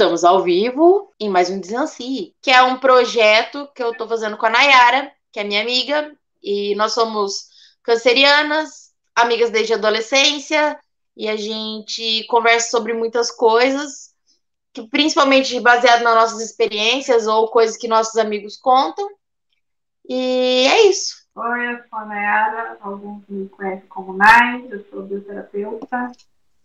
[0.00, 4.38] Estamos ao vivo em mais um Desancie, que é um projeto que eu estou fazendo
[4.38, 7.50] com a Nayara, que é minha amiga, e nós somos
[7.82, 10.80] cancerianas, amigas desde a adolescência,
[11.14, 14.14] e a gente conversa sobre muitas coisas,
[14.72, 19.06] que principalmente baseado nas nossas experiências ou coisas que nossos amigos contam.
[20.08, 21.14] E é isso.
[21.34, 26.10] Oi, eu sou a Nayara, alguns me conhecem como Nai, eu sou bioterapeuta,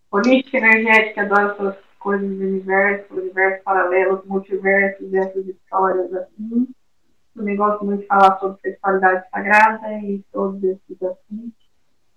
[0.10, 6.68] política energética, adoro coisas do universo, universo paralelo, multiversos, essas histórias assim.
[7.34, 11.66] Também gosto muito de falar sobre sexualidade sagrada e todos esses assuntos.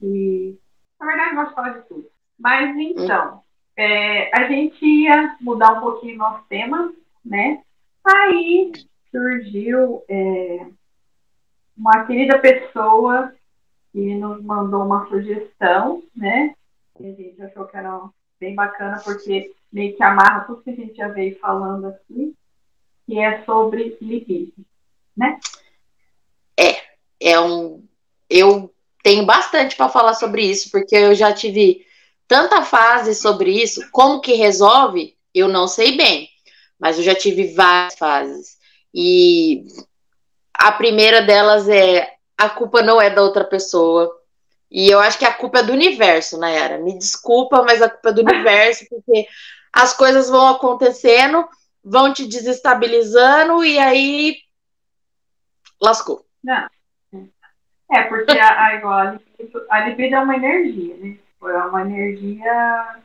[0.02, 0.58] E,
[1.00, 2.06] na verdade, gosto de falar de tudo.
[2.38, 3.40] Mas, então,
[3.74, 6.92] é, a gente ia mudar um pouquinho nosso tema,
[7.24, 7.62] né?
[8.04, 8.70] Aí
[9.10, 10.66] surgiu é,
[11.74, 13.32] uma querida pessoa
[13.90, 16.54] que nos mandou uma sugestão, né?
[17.00, 17.98] E a gente achou que era
[18.38, 22.34] bem bacana, porque meio que amarra tudo que a gente já veio falando aqui,
[23.06, 24.64] que é sobre libido,
[25.16, 25.38] né?
[26.58, 26.76] É,
[27.20, 27.84] é um.
[28.28, 31.86] Eu tenho bastante para falar sobre isso, porque eu já tive
[32.26, 33.80] tanta fase sobre isso.
[33.90, 35.16] Como que resolve?
[35.34, 36.28] Eu não sei bem,
[36.78, 38.58] mas eu já tive várias fases.
[38.92, 39.64] E
[40.52, 44.14] a primeira delas é a culpa não é da outra pessoa.
[44.70, 46.78] E eu acho que a culpa é do universo, Nayara.
[46.78, 49.26] Me desculpa, mas a culpa é do universo, porque
[49.78, 51.48] as coisas vão acontecendo,
[51.84, 54.36] vão te desestabilizando e aí
[55.80, 56.26] lascou.
[56.42, 56.68] Não.
[57.90, 59.18] É, porque a, a, igual,
[59.70, 61.16] a, libido, é uma energia, né?
[61.40, 62.96] É uma energia.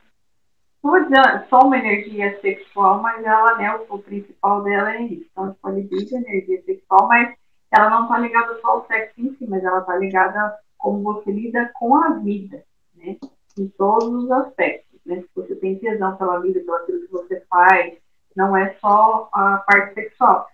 [0.84, 5.28] Não dizer só uma energia sexual, mas ela, né, o, o principal dela é isso.
[5.32, 7.36] Então, tipo, a libido é energia sexual, mas
[7.72, 11.32] ela não está ligada só ao sexo em si, mas ela está ligada como você
[11.32, 13.16] lida com a vida, né?
[13.58, 15.22] Em todos os aspectos né?
[15.22, 17.98] Se você tem tesão pela vida, pelo aquilo que você faz,
[18.36, 20.48] não é só a parte sexual.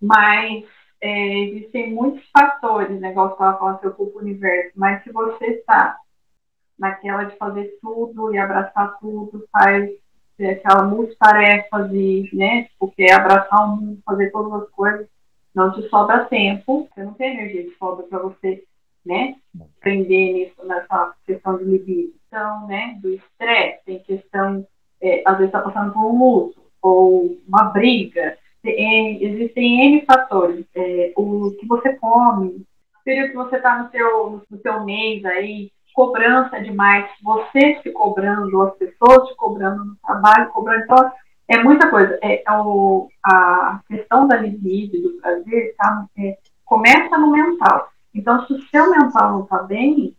[0.00, 0.64] Mas
[1.00, 3.10] é, existem muitos fatores, né?
[3.10, 5.98] Igual você estava falando, seu corpo universo, mas se você está
[6.78, 9.90] naquela de fazer tudo e abraçar tudo, faz
[10.38, 15.06] é, aquela multitarefas e, né, tipo, quer abraçar o mundo, fazer todas as coisas,
[15.54, 18.62] não te sobra tempo, você não tem energia de sobra para você
[19.06, 19.36] né?
[19.80, 22.12] Prender nisso, nessa questão de libido.
[22.36, 24.66] Então, né, do estresse, tem questão,
[25.00, 28.36] é, às vezes está passando por um luto, ou uma briga.
[28.62, 30.66] Tem, existem N fatores.
[30.74, 35.24] É, o que você come, o período que você está no seu, no seu mês
[35.24, 40.84] aí, cobrança demais, você se cobrando, as pessoas te cobrando no trabalho, cobrando.
[40.84, 41.10] Então,
[41.48, 42.18] é muita coisa.
[42.20, 46.36] É, é o, a questão da libido, do prazer, tá, é,
[46.66, 47.88] começa no mental.
[48.14, 50.14] Então, se o seu mental não está bem,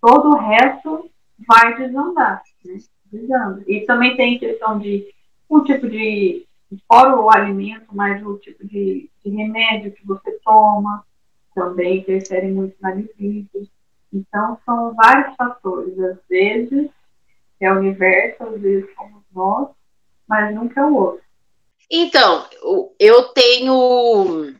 [0.00, 1.08] todo o resto
[1.46, 2.78] vai desandar, né?
[3.06, 3.64] Desanda.
[3.66, 5.12] E também tem questão de
[5.48, 6.46] um tipo de,
[6.86, 11.04] fora o alimento, mas o tipo de, de remédio que você toma,
[11.54, 13.68] também interfere muito na libido.
[14.12, 15.98] Então, são vários fatores.
[15.98, 16.88] Às vezes
[17.60, 19.68] é o universo, às vezes somos nós,
[20.28, 21.22] mas nunca é o outro.
[21.90, 22.46] Então,
[22.98, 24.54] eu tenho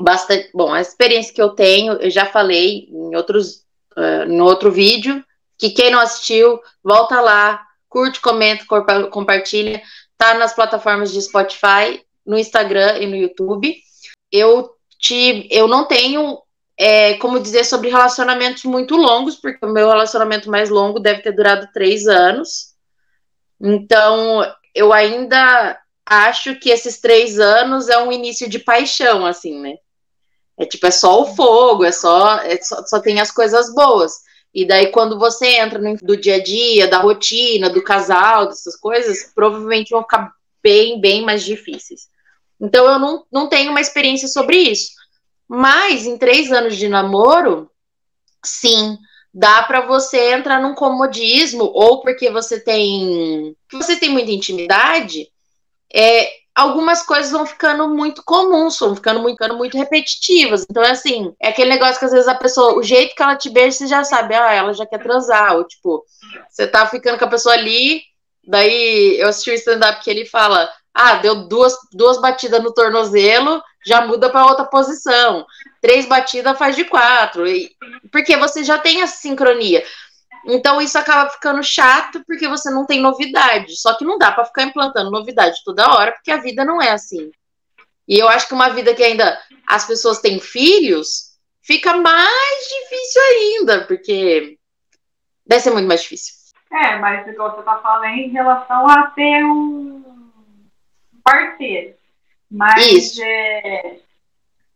[0.00, 0.50] bastante.
[0.54, 3.66] Bom, a experiência que eu tenho, eu já falei em outros,
[3.96, 5.22] uh, no outro vídeo,
[5.64, 8.66] que quem não assistiu, volta lá, curte, comenta,
[9.10, 9.80] compartilha.
[10.18, 13.74] Tá nas plataformas de Spotify, no Instagram e no YouTube.
[14.30, 16.38] Eu tive, eu não tenho
[16.78, 21.32] é, como dizer sobre relacionamentos muito longos, porque o meu relacionamento mais longo deve ter
[21.32, 22.74] durado três anos.
[23.58, 24.42] Então,
[24.74, 29.76] eu ainda acho que esses três anos é um início de paixão, assim, né?
[30.58, 34.12] É tipo, é só o fogo, é só, é só, só tem as coisas boas.
[34.54, 38.76] E daí, quando você entra no do dia a dia, da rotina, do casal, dessas
[38.76, 40.32] coisas, provavelmente vão ficar
[40.62, 42.08] bem, bem mais difíceis.
[42.60, 44.92] Então, eu não, não tenho uma experiência sobre isso.
[45.48, 47.68] Mas, em três anos de namoro,
[48.44, 48.96] sim,
[49.32, 53.56] dá para você entrar num comodismo, ou porque você tem.
[53.72, 55.28] Você tem muita intimidade,
[55.92, 60.64] é, algumas coisas vão ficando muito comuns, vão ficando muito, ficando muito repetitivas.
[60.70, 63.36] Então, é assim, é aquele negócio que às vezes a pessoa, o jeito que ela
[63.36, 65.56] te beija, você já sabe, ah, ela já quer transar.
[65.56, 66.04] Ou, tipo,
[66.48, 68.02] você tá ficando com a pessoa ali,
[68.46, 73.60] daí eu assisti o stand-up que ele fala, ah, deu duas, duas batidas no tornozelo,
[73.84, 75.44] já muda para outra posição.
[75.80, 77.48] Três batidas faz de quatro.
[77.48, 77.72] E,
[78.12, 79.84] porque você já tem a sincronia.
[80.46, 83.76] Então isso acaba ficando chato porque você não tem novidade.
[83.76, 86.90] Só que não dá para ficar implantando novidade toda hora, porque a vida não é
[86.90, 87.30] assim.
[88.06, 93.22] E eu acho que uma vida que ainda as pessoas têm filhos, fica mais difícil
[93.22, 94.58] ainda, porque
[95.46, 96.34] deve ser muito mais difícil.
[96.70, 100.02] É, mas igual você tá falando em relação a ter um,
[101.22, 101.96] parceiros.
[102.50, 104.00] Mas é,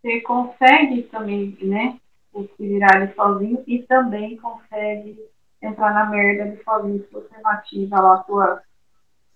[0.02, 1.98] você consegue também, né,
[2.32, 5.18] se virar sozinho e também consegue
[5.62, 8.62] entrar na merda ali sozinho se você não ativa lá a sua.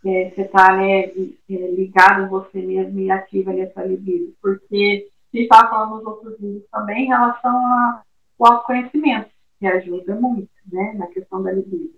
[0.04, 1.12] É, você tá né, é,
[1.48, 4.34] ligado você mesmo e ativa ali a sua libido.
[4.42, 8.02] Porque gente estava falando nos outros vídeos também em relação ao
[8.38, 11.94] autoconhecimento, que ajuda muito, né, na questão da libido.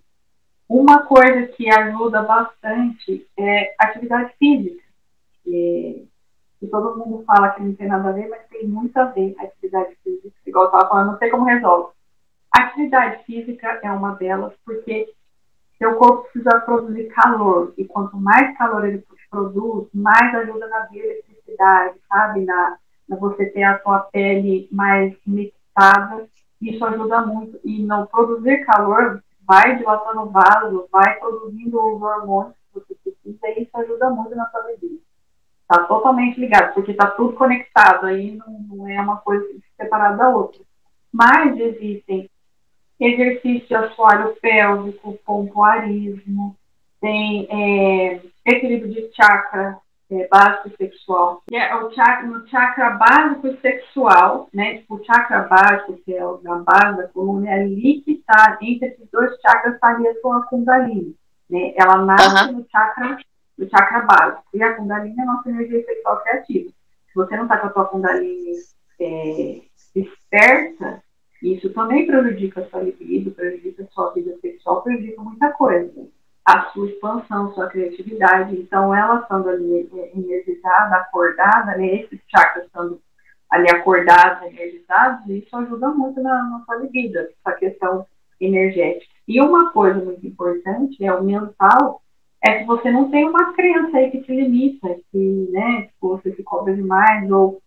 [0.69, 4.83] Uma coisa que ajuda bastante é atividade física.
[5.47, 6.03] É,
[6.61, 9.35] que todo mundo fala que não tem nada a ver, mas tem muito a ver
[9.39, 10.35] a atividade física.
[10.47, 11.93] Igual eu estava falando, não sei como resolve.
[12.57, 15.13] Atividade física é uma delas, porque
[15.77, 17.75] seu corpo precisa produzir calor.
[17.77, 22.45] E quanto mais calor ele produz, mais ajuda na bioeletricidade, sabe?
[22.45, 22.77] Na,
[23.09, 26.29] na você ter a sua pele mais mixada.
[26.63, 27.59] Isso ajuda muito.
[27.65, 33.49] E não produzir calor vai dilatando o vaso, vai produzindo os hormônios que você precisa,
[33.49, 35.03] e isso ajuda muito na sua vida.
[35.63, 39.45] Está totalmente ligado, porque está tudo conectado, aí não, não, é uma coisa
[39.77, 40.61] separada da outra.
[41.13, 42.31] Mas existem
[43.01, 46.57] exercício de assoalho pélvico, pompoarismo,
[47.01, 49.79] tem é, equilíbrio de chakra
[50.11, 51.43] é, básico sexual.
[51.49, 54.79] Que é o chakra, no chakra básico e sexual, né?
[54.79, 58.59] Tipo, o chakra básico, que é o da base da coluna, é ali que está,
[58.63, 61.15] entre esses dois chakras, estaria a sua kundalini.
[61.51, 61.75] Né?
[61.77, 62.59] Ela nasce uhum.
[62.59, 63.19] no chakra
[63.59, 64.45] do chakra básico.
[64.53, 66.71] E a Kundalini é a nossa energia sexual criativa.
[66.71, 68.53] Se você não está com a sua Kundalini
[69.01, 69.61] é,
[69.95, 71.03] esperta,
[71.53, 76.09] isso também prejudica a sua libido, prejudica a sua vida sexual, prejudica muita coisa.
[76.45, 78.57] A sua expansão, sua criatividade.
[78.57, 83.01] Então, ela estando ali é, energizada, acordada, né, esses chakras estando
[83.51, 88.07] ali acordados, energizados, isso ajuda muito na, na sua libido, essa questão
[88.41, 89.13] energética.
[89.29, 92.03] E uma coisa muito importante é o mental,
[92.43, 96.35] é que você não tem uma crença aí que te limita, que, né, tipo, você
[96.35, 97.63] se cobra demais, ou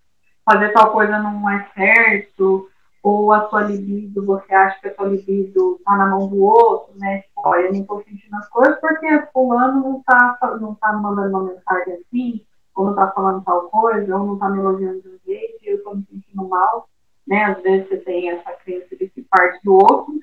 [0.45, 2.69] fazer tal coisa não é certo,
[3.07, 6.93] ou a sua libido, você acha que a sua libido tá na mão do outro,
[6.97, 11.29] né, olha, eu não tô sentindo as coisas porque fulano não tá, não tá mandando
[11.29, 12.41] uma mensagem assim,
[12.75, 15.69] ou não tá falando tal coisa, ou não tá me elogiando de um jeito, e
[15.69, 16.89] eu tô me sentindo mal,
[17.25, 20.19] né, às vezes você tem essa crença de que parte do outro,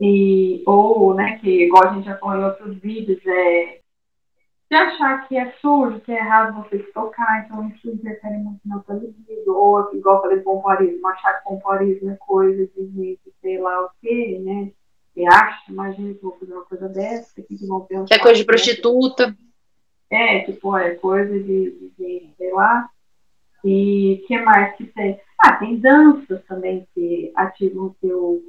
[0.00, 3.80] e, ou, né, que igual a gente já falou em outros vídeos, é
[4.70, 8.60] de achar que é sujo, que é errado você se tocar, então isso interfere muito
[8.64, 13.34] na sua libido, ou igual eu falei pompoarismo, achar que pompoarismo é coisa de gente,
[13.40, 14.70] sei lá o quê, né,
[15.12, 18.06] que acha, imagina que vou fazer uma coisa dessa, que vão pensar.
[18.06, 19.36] Que é coisa de prostituta.
[20.08, 22.88] É, tipo, é coisa de, de, de sei lá,
[23.64, 25.20] e que mais que tem?
[25.38, 28.42] Ah, tem danças também que ativam o seu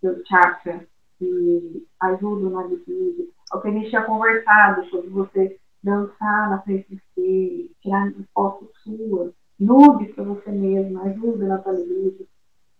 [0.00, 0.86] seu chakra
[1.18, 3.28] que ajudam na libido.
[3.52, 8.68] O que a gente tinha conversado sobre você dançar na frente do espelho, tirar fotos
[8.82, 12.26] suas, nude para você mesma, ajuda na sua libido.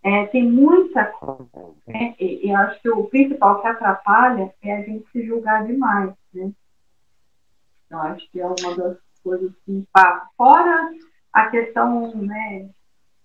[0.02, 1.46] É, tem muita coisa.
[1.86, 2.14] Né?
[2.19, 6.50] E, eu acho que o principal que atrapalha é a gente se julgar demais, né?
[7.90, 10.26] Eu acho que é uma das coisas que passa.
[10.36, 10.90] Fora
[11.32, 12.70] a questão, né?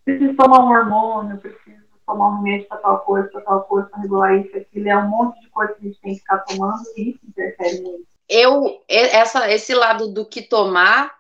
[0.05, 4.01] Preciso tomar um hormônio, preciso tomar um remédio para tal coisa, para tal coisa, para
[4.01, 6.81] regular isso, aquilo, é um monte de coisa que a gente tem que ficar tomando
[6.95, 8.07] e isso interfere muito.
[8.30, 11.14] Eu, essa, esse lado do que tomar,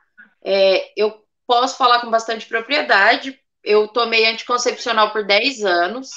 [0.43, 3.39] é, eu posso falar com bastante propriedade.
[3.63, 6.09] Eu tomei anticoncepcional por 10 anos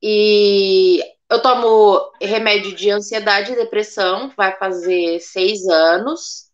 [0.00, 6.50] e eu tomo remédio de ansiedade e depressão, vai fazer seis anos.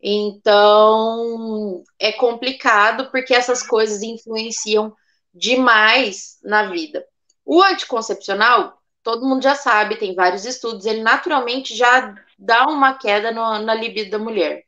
[0.00, 4.94] Então, é complicado porque essas coisas influenciam
[5.32, 7.06] demais na vida.
[7.44, 13.30] O anticoncepcional, todo mundo já sabe, tem vários estudos, ele naturalmente já dá uma queda
[13.30, 14.64] no, na libido da mulher.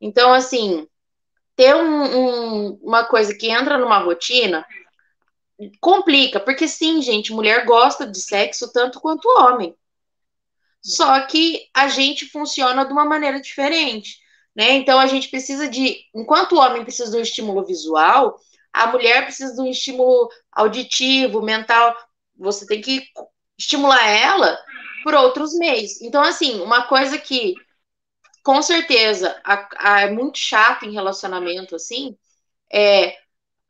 [0.00, 0.86] Então, assim,
[1.56, 4.64] ter um, um, uma coisa que entra numa rotina
[5.80, 9.74] complica, porque sim, gente, mulher gosta de sexo tanto quanto homem.
[10.80, 14.18] Só que a gente funciona de uma maneira diferente,
[14.54, 14.72] né?
[14.74, 18.38] Então a gente precisa de, enquanto o homem precisa um estímulo visual,
[18.78, 21.96] a mulher precisa de um estímulo auditivo, mental.
[22.36, 23.04] Você tem que
[23.58, 24.58] estimular ela
[25.02, 26.00] por outros meios.
[26.00, 27.54] Então, assim, uma coisa que
[28.44, 32.16] com certeza a, a, é muito chato em relacionamento, assim,
[32.72, 33.16] é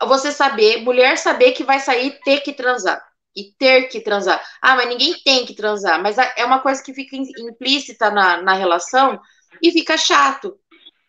[0.06, 3.02] você saber, mulher saber que vai sair ter que transar.
[3.34, 4.42] E ter que transar.
[4.60, 6.02] Ah, mas ninguém tem que transar.
[6.02, 9.20] Mas é uma coisa que fica implícita na, na relação
[9.62, 10.58] e fica chato.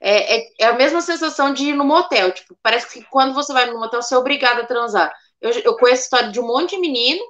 [0.01, 2.31] É, é, é, a mesma sensação de ir no motel.
[2.31, 5.13] Tipo, parece que quando você vai no motel, você é obrigado a transar.
[5.41, 7.21] Eu, eu conheço a história de um monte de menino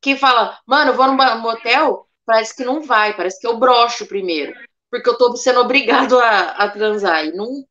[0.00, 4.06] que fala, mano, eu vou no motel, parece que não vai, parece que eu brocho
[4.06, 4.54] primeiro.
[4.90, 7.26] porque eu tô sendo obrigado a, a transar.
[7.26, 7.64] E não.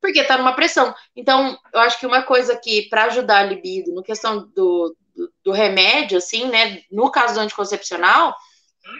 [0.00, 0.92] Porque tá numa pressão.
[1.14, 5.32] Então, eu acho que uma coisa que, para ajudar a libido, no questão do, do,
[5.44, 6.82] do remédio, assim, né?
[6.90, 8.34] No caso do anticoncepcional,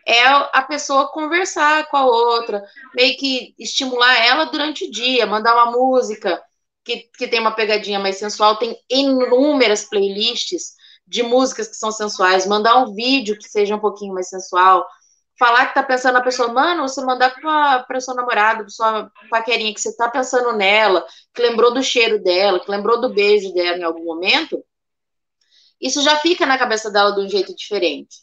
[0.07, 2.62] é a pessoa conversar com a outra,
[2.95, 6.43] meio que estimular ela durante o dia, mandar uma música
[6.85, 10.75] que, que tem uma pegadinha mais sensual, tem inúmeras playlists
[11.07, 14.87] de músicas que são sensuais, mandar um vídeo que seja um pouquinho mais sensual,
[15.39, 19.11] falar que tá pensando na pessoa, mano, você mandar pra, pra sua namorada, pra sua
[19.31, 23.53] paquerinha, que você tá pensando nela, que lembrou do cheiro dela, que lembrou do beijo
[23.53, 24.65] dela em algum momento,
[25.81, 28.19] isso já fica na cabeça dela de um jeito diferente.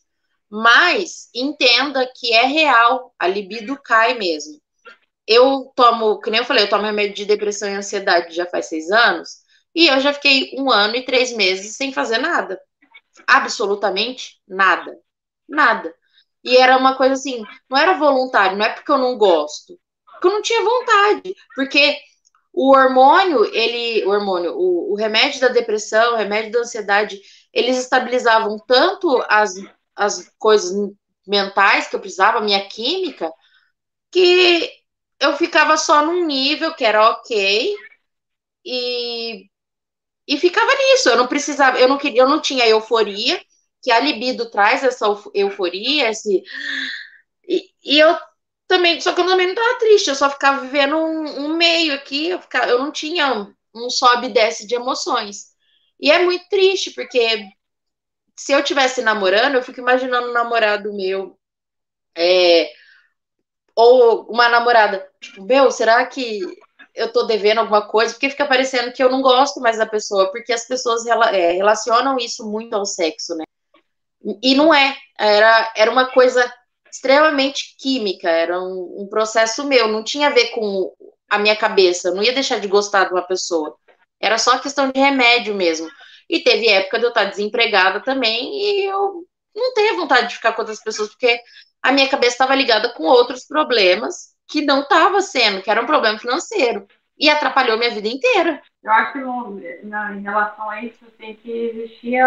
[0.50, 4.60] Mas entenda que é real, a libido cai mesmo.
[5.28, 8.68] Eu tomo, que nem eu falei, eu tomo remédio de depressão e ansiedade já faz
[8.68, 9.30] seis anos,
[9.76, 12.60] e eu já fiquei um ano e três meses sem fazer nada.
[13.28, 14.98] Absolutamente nada.
[15.48, 15.94] Nada.
[16.44, 20.28] E era uma coisa assim, não era voluntário, não é porque eu não gosto, porque
[20.28, 21.98] eu não tinha vontade, porque
[22.54, 27.20] o hormônio, ele, o hormônio, o, o remédio da depressão, o remédio da ansiedade,
[27.54, 29.54] eles estabilizavam tanto as,
[30.00, 30.72] as coisas
[31.28, 33.32] mentais que eu precisava, minha química,
[34.12, 34.72] que
[35.20, 37.76] eu ficava só num nível que era ok
[38.66, 39.46] e,
[40.28, 41.10] e ficava nisso.
[41.10, 43.42] Eu não precisava, eu não queria, eu não tinha euforia,
[43.84, 46.44] que a libido traz essa euforia, esse.
[47.48, 48.18] E, e eu
[48.68, 51.94] também, só que eu também não estava triste, eu só ficava vivendo um, um meio
[51.94, 55.50] aqui, eu, ficava, eu não tinha um sobe e desce de emoções.
[56.00, 57.20] E é muito triste, porque
[58.40, 61.38] se eu tivesse namorando, eu fico imaginando um namorado meu,
[62.18, 62.72] é,
[63.76, 66.40] ou uma namorada, tipo, meu, será que
[66.96, 68.14] eu tô devendo alguma coisa?
[68.14, 72.18] Porque fica parecendo que eu não gosto mais da pessoa, porque as pessoas é, relacionam
[72.18, 73.44] isso muito ao sexo, né?
[74.42, 76.50] E não é, era, era uma coisa
[76.90, 80.94] extremamente química, era um, um processo meu, não tinha a ver com
[81.30, 83.76] a minha cabeça, eu não ia deixar de gostar de uma pessoa,
[84.18, 85.90] era só questão de remédio mesmo.
[86.30, 90.54] E teve época de eu estar desempregada também, e eu não tenho vontade de ficar
[90.54, 91.40] com outras pessoas, porque
[91.82, 95.86] a minha cabeça estava ligada com outros problemas que não estava sendo, que era um
[95.86, 96.88] problema financeiro.
[97.18, 98.62] E atrapalhou minha vida inteira.
[98.82, 102.18] Eu acho que no, na, em relação a isso tem que existir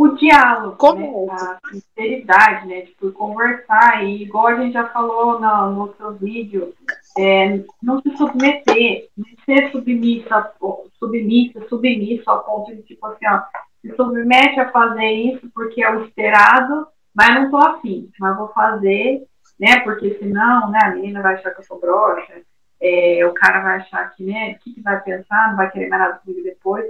[0.00, 1.26] o diálogo, Como?
[1.26, 1.32] Né?
[1.32, 2.80] a sinceridade, né?
[2.80, 4.02] Tipo, conversar.
[4.02, 6.72] E igual a gente já falou no, no outro vídeo,
[7.18, 10.54] é, não se submeter, não ser submissa,
[10.98, 13.42] submissa, submisso ao ponto de, tipo assim, ó,
[13.82, 18.48] se submete a fazer isso porque é o esperado, mas não tô afim, mas vou
[18.54, 19.26] fazer,
[19.58, 19.80] né?
[19.80, 22.40] Porque senão, né, a menina vai achar que eu sou broxa,
[22.80, 25.90] é, o cara vai achar que, né, o que, que vai pensar, não vai querer
[25.90, 26.86] mais nada comigo depois.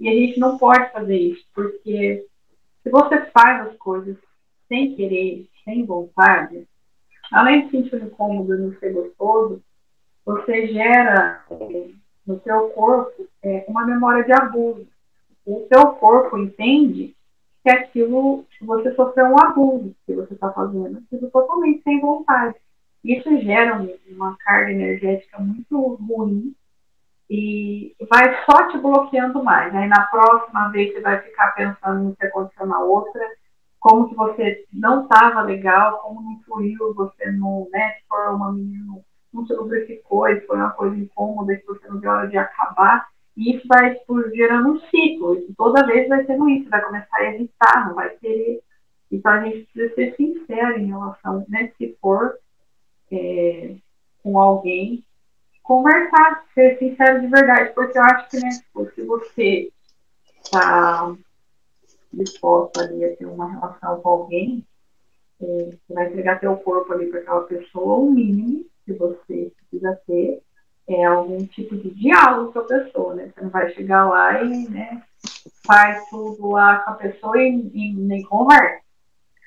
[0.00, 2.24] E a gente não pode fazer isso, porque
[2.84, 4.16] se você faz as coisas
[4.68, 6.68] sem querer, sem vontade,
[7.32, 9.62] além de sentir incômodo e não ser gostoso,
[10.24, 11.42] você gera
[12.26, 14.86] no seu corpo é, uma memória de abuso.
[15.46, 17.16] O seu corpo entende
[17.62, 22.56] que aquilo, você sofreu um abuso que você está fazendo, aquilo totalmente sem vontade.
[23.02, 26.54] Isso gera uma carga energética muito ruim
[27.36, 29.74] e vai só te bloqueando mais.
[29.74, 33.20] Aí na próxima vez você vai ficar pensando no que aconteceu na outra,
[33.80, 39.00] como que você não estava legal, como não fluiu, você não, né, se uma menina,
[39.32, 42.38] não se lubrificou, e foi uma coisa incômoda que você não viu a hora de
[42.38, 43.08] acabar.
[43.36, 45.36] E isso vai tipo, gerando um ciclo.
[45.56, 48.62] Toda vez vai sendo isso, vai começar a evitar, não vai querer.
[49.10, 52.38] Então a gente precisa ser sincero em relação, né, se for
[53.10, 53.74] é,
[54.22, 55.04] com alguém
[55.64, 59.72] conversar, ser sincero de verdade, porque eu acho que, né, se você
[60.44, 61.12] está
[62.12, 64.64] disposto ali a ter uma relação com alguém,
[65.42, 69.98] é, você vai entregar seu corpo ali para aquela pessoa, o mínimo que você precisa
[70.06, 70.42] ter
[70.86, 73.32] é algum tipo de diálogo com a pessoa, né?
[73.34, 75.02] Você não vai chegar lá e, né,
[75.66, 78.84] faz tudo lá com a pessoa e, e nem conversa.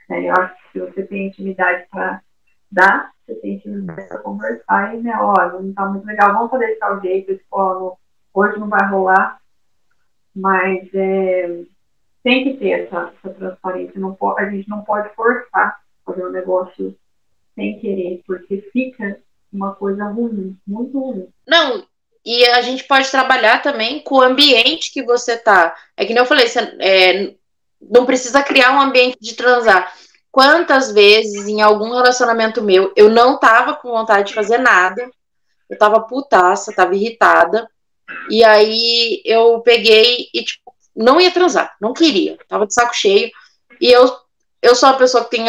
[0.10, 0.28] Né?
[0.28, 2.24] Eu acho que se você tem intimidade para
[2.72, 3.70] dar, você tem que
[4.24, 8.00] conversar e, né, olha, não tá muito legal, vamos fazer de tal jeito, tipo,
[8.34, 9.40] hoje não vai rolar,
[10.36, 11.64] mas é,
[12.24, 16.32] tem que ter essa, essa transparência, não pode, a gente não pode forçar fazer um
[16.32, 16.98] negócio
[17.54, 19.20] sem querer, porque fica
[19.52, 21.28] uma coisa ruim, muito ruim.
[21.46, 21.86] Não,
[22.26, 25.76] e a gente pode trabalhar também com o ambiente que você tá.
[25.96, 27.34] É que nem eu falei, você, é,
[27.82, 29.92] não precisa criar um ambiente de transar
[30.32, 35.10] quantas vezes em algum relacionamento meu eu não tava com vontade de fazer nada,
[35.70, 37.70] eu tava putaça, tava irritada,
[38.30, 43.30] e aí eu peguei e, tipo, não ia transar, não queria, tava de saco cheio,
[43.80, 44.10] e eu,
[44.62, 45.46] eu sou uma pessoa que tem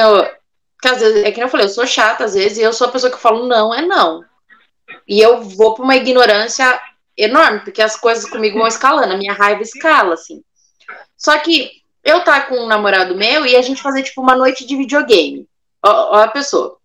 [0.74, 2.88] Porque às vezes, é que eu falei, eu sou chata às vezes, e eu sou
[2.88, 4.24] a pessoa que falo não, é não.
[5.06, 6.80] E eu vou pra uma ignorância
[7.16, 10.42] enorme, porque as coisas comigo vão escalando, a minha raiva escala, assim.
[11.16, 11.70] Só que
[12.04, 15.46] eu tá com um namorado meu e a gente fazer, tipo, uma noite de videogame.
[15.84, 16.78] Ó, a pessoa.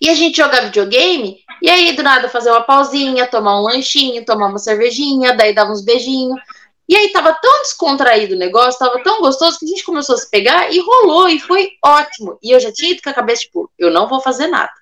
[0.00, 4.24] E a gente jogar videogame, e aí do nada fazer uma pausinha, tomar um lanchinho,
[4.24, 6.38] tomar uma cervejinha, daí dava uns beijinhos.
[6.86, 10.18] E aí tava tão descontraído o negócio, tava tão gostoso que a gente começou a
[10.18, 12.38] se pegar e rolou, e foi ótimo.
[12.42, 14.72] E eu já tinha ido com a cabeça, tipo, eu não vou fazer nada.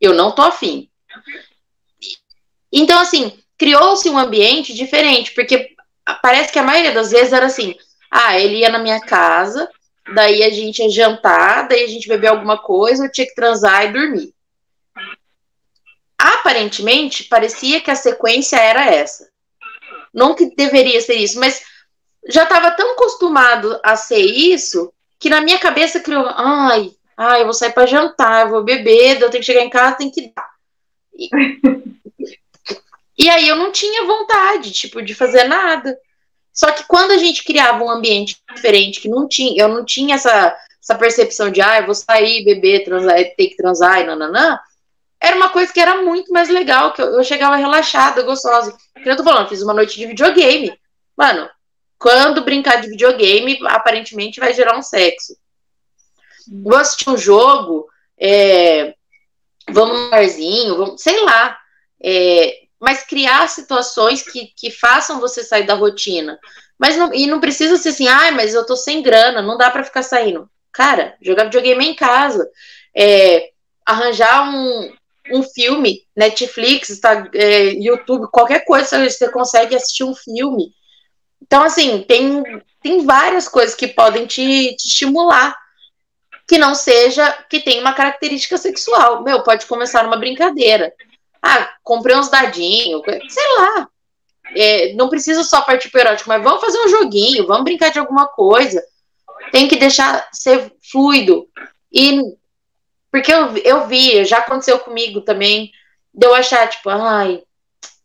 [0.00, 0.88] Eu não tô afim.
[2.72, 5.74] Então, assim, criou-se um ambiente diferente, porque
[6.22, 7.74] parece que a maioria das vezes era assim:
[8.10, 9.68] ah, ele ia na minha casa,
[10.14, 13.84] daí a gente ia jantar, daí a gente bebia alguma coisa, eu tinha que transar
[13.84, 14.34] e dormir.
[16.16, 19.28] Aparentemente, parecia que a sequência era essa.
[20.12, 21.62] Não que deveria ser isso, mas
[22.28, 27.44] já estava tão acostumado a ser isso que na minha cabeça criou, ai, ai, eu
[27.44, 30.32] vou sair para jantar, eu vou beber, eu tenho que chegar em casa, tem que
[30.34, 30.50] dar.
[31.14, 31.28] E,
[33.26, 35.98] e aí eu não tinha vontade, tipo, de fazer nada.
[36.58, 40.16] Só que quando a gente criava um ambiente diferente, que não tinha, eu não tinha
[40.16, 44.58] essa, essa percepção de, ah, eu vou sair, beber, transar, ter que transar e nananã,
[45.20, 48.76] era uma coisa que era muito mais legal, que eu, eu chegava relaxada, gostosa.
[49.00, 50.76] Que eu tô falando, fiz uma noite de videogame.
[51.16, 51.48] Mano,
[51.96, 55.36] quando brincar de videogame, aparentemente vai gerar um sexo.
[56.64, 57.86] Vou assistir um jogo,
[58.18, 58.96] é,
[59.70, 61.56] vamos no barzinho, vamos, sei lá.
[62.02, 66.38] É, mas criar situações que, que façam você sair da rotina.
[66.78, 69.56] Mas não, e não precisa ser assim, ai, ah, mas eu tô sem grana, não
[69.56, 70.48] dá para ficar saindo.
[70.72, 72.48] Cara, jogar videogame em casa.
[72.96, 73.50] É,
[73.84, 74.92] arranjar um,
[75.32, 80.72] um filme, Netflix, tá, é, YouTube, qualquer coisa você consegue assistir um filme.
[81.42, 82.42] Então, assim, tem,
[82.80, 85.56] tem várias coisas que podem te, te estimular.
[86.46, 89.22] Que não seja que tem uma característica sexual.
[89.22, 90.94] Meu, pode começar numa brincadeira.
[91.42, 93.88] Ah, comprei uns dadinhos, sei lá.
[94.56, 97.98] É, não precisa só partir pro erótico, mas vamos fazer um joguinho, vamos brincar de
[97.98, 98.82] alguma coisa.
[99.52, 101.46] Tem que deixar ser fluido.
[101.92, 102.20] E
[103.10, 105.72] porque eu, eu vi, já aconteceu comigo também,
[106.12, 107.42] de eu achar, tipo, ai, o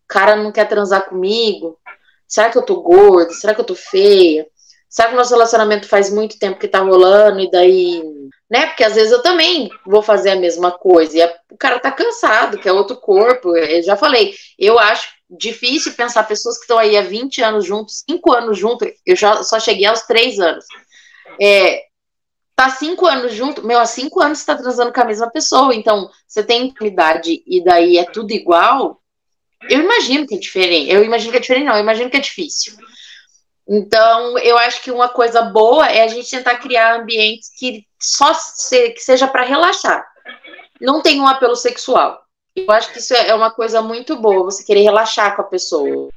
[0.07, 1.77] cara não quer transar comigo.
[2.27, 3.31] Será que eu tô gorda?
[3.33, 4.47] Será que eu tô feia?
[4.89, 8.22] Será que o nosso relacionamento faz muito tempo que tá rolando e daí.
[8.53, 8.67] Né?
[8.67, 11.17] Porque às vezes eu também vou fazer a mesma coisa.
[11.17, 13.57] E a, o cara tá cansado, que é outro corpo.
[13.57, 18.03] Eu já falei, eu acho difícil pensar pessoas que estão aí há 20 anos juntos,
[18.07, 18.87] 5 anos juntos.
[19.03, 20.65] Eu já só cheguei aos 3 anos.
[21.41, 21.81] É,
[22.55, 25.73] tá cinco anos junto, meu, há cinco anos você tá transando com a mesma pessoa,
[25.73, 29.01] então você tem intimidade e daí é tudo igual,
[29.67, 30.91] eu imagino que é diferente.
[30.91, 32.73] Eu imagino que é diferente, não, eu imagino que é difícil.
[33.67, 38.33] Então, eu acho que uma coisa boa é a gente tentar criar ambientes que só
[38.33, 40.05] se, que seja para relaxar.
[40.81, 42.21] Não tem um apelo sexual.
[42.55, 46.09] Eu acho que isso é uma coisa muito boa, você querer relaxar com a pessoa.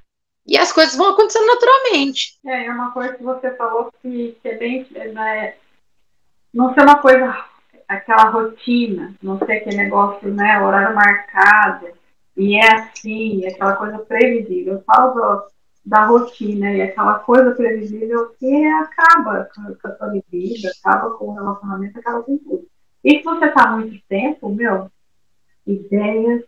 [0.47, 2.39] E as coisas vão acontecendo naturalmente.
[2.45, 4.87] É, é uma coisa que você falou que, que é bem.
[4.91, 5.55] Né,
[6.53, 7.45] não ser uma coisa,
[7.89, 11.89] aquela rotina, não ser aquele negócio, né, horário marcado,
[12.37, 14.75] e é assim, aquela coisa previsível.
[14.75, 15.47] Eu falo
[15.87, 21.35] da rotina e aquela coisa previsível que acaba com, a sua vida, acaba com o
[21.35, 22.67] relacionamento, acaba com tudo.
[23.05, 24.91] E se você tá muito tempo, meu,
[25.65, 26.43] ideias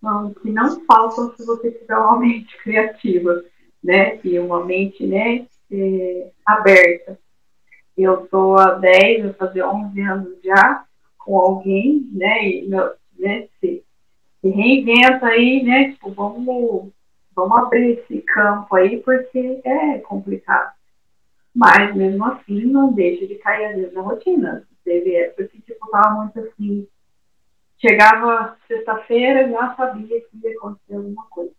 [0.00, 3.44] não, que não faltam se você tiver uma mente criativa,
[3.84, 4.18] né?
[4.24, 7.18] E uma mente, né, é, aberta.
[7.96, 10.84] Eu estou há 10, vou fazer 11 anos já
[11.18, 12.48] com alguém, né?
[12.48, 13.84] E, meu, né se,
[14.40, 15.92] se reinventa aí, né?
[15.92, 16.92] Tipo, vamos,
[17.38, 20.72] vamos abrir esse campo aí, porque é complicado.
[21.54, 24.66] Mas, mesmo assim, não deixa de cair às vezes na rotina.
[24.84, 26.86] Teve época que, tipo, tava muito assim.
[27.78, 31.52] Chegava sexta-feira, já sabia que ia acontecer alguma coisa.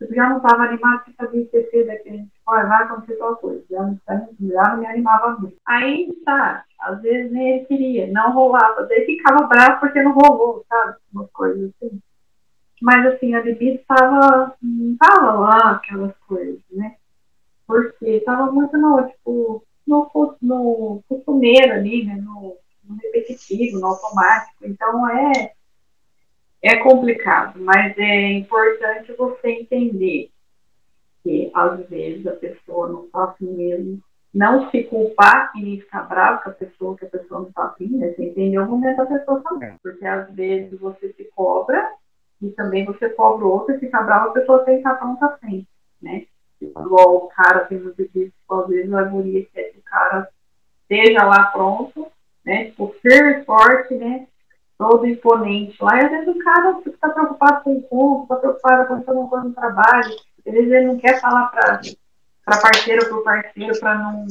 [0.00, 3.36] Eu já não estava animado, que sabia que ia ser daquele olha, vai acontecer tal
[3.36, 3.62] coisa.
[3.70, 5.56] Já não, já não me animava muito.
[5.66, 8.86] Aí, tá, às vezes nem ele queria, não rolava.
[8.86, 10.96] Daí ficava bravo porque não rolou, sabe?
[11.12, 12.00] Umas coisas assim.
[12.80, 16.96] Mas, assim, a libido estava, não estava lá aquelas coisas, né?
[17.66, 22.16] Porque estava muito no, tipo, no, no costumeiro ali, né?
[22.16, 24.64] No, no repetitivo, no automático.
[24.64, 25.52] Então, é,
[26.62, 30.30] é complicado, mas é importante você entender
[31.22, 34.02] que às vezes a pessoa não está assim mesmo.
[34.32, 37.64] Não se culpar e nem ficar bravo com a pessoa, que a pessoa não está
[37.64, 38.10] assim, né?
[38.12, 39.70] Você entendeu o momento da pessoa também.
[39.70, 39.74] É.
[39.82, 41.84] Porque às vezes você se cobra
[42.42, 45.68] e também você cobra o outro fica bravo, a pessoa tem que estar pronta sempre,
[46.00, 46.26] né?
[46.60, 50.28] Igual o cara tem muito disso, às vezes a guria quer que o cara
[50.82, 52.10] esteja lá pronto
[52.44, 52.66] né?
[52.66, 54.26] Tipo, firme, forte, né?
[54.78, 55.96] Todo imponente lá.
[55.96, 59.48] E às vezes o cara está preocupado com o corpo, está preocupado com alguma coisa
[59.48, 60.16] no trabalho.
[60.46, 61.80] Às vezes ele não quer falar para
[62.60, 64.26] parceiro ou para parceiro para não,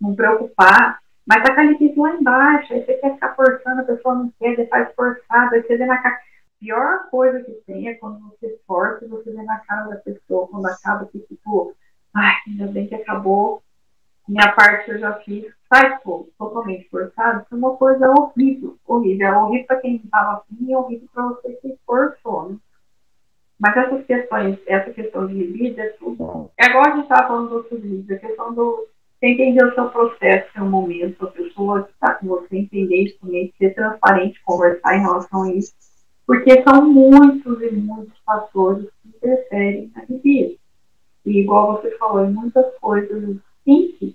[0.00, 1.00] não preocupar.
[1.26, 4.32] Mas tá com a libido lá embaixo, aí você quer ficar forçando, a pessoa não
[4.40, 6.18] quer, você faz forçado, aí você vê na cara.
[6.62, 10.46] Pior coisa que tem é quando você força e você vê na cara da pessoa,
[10.46, 11.74] quando acaba que, tipo,
[12.14, 13.64] ai, ainda bem que acabou,
[14.28, 19.26] minha parte eu já fiz, sai, pô, totalmente forçado, isso é uma coisa horrível, horrível.
[19.26, 22.56] É horrível para quem estava afim e é horrível para você que forçou, né?
[23.58, 26.48] Mas essas questões, essa questão de libido é tudo.
[26.56, 28.86] É igual a gente estava falando dos outros vídeos, a questão do
[29.18, 33.18] você entender o seu processo, seu momento, a pessoa que está com você, entender isso
[33.20, 35.72] também, ser transparente, conversar em relação a isso,
[36.26, 40.56] porque são muitos e muitos fatores que interferem na libido.
[41.24, 44.14] E igual você falou, muitas coisas simples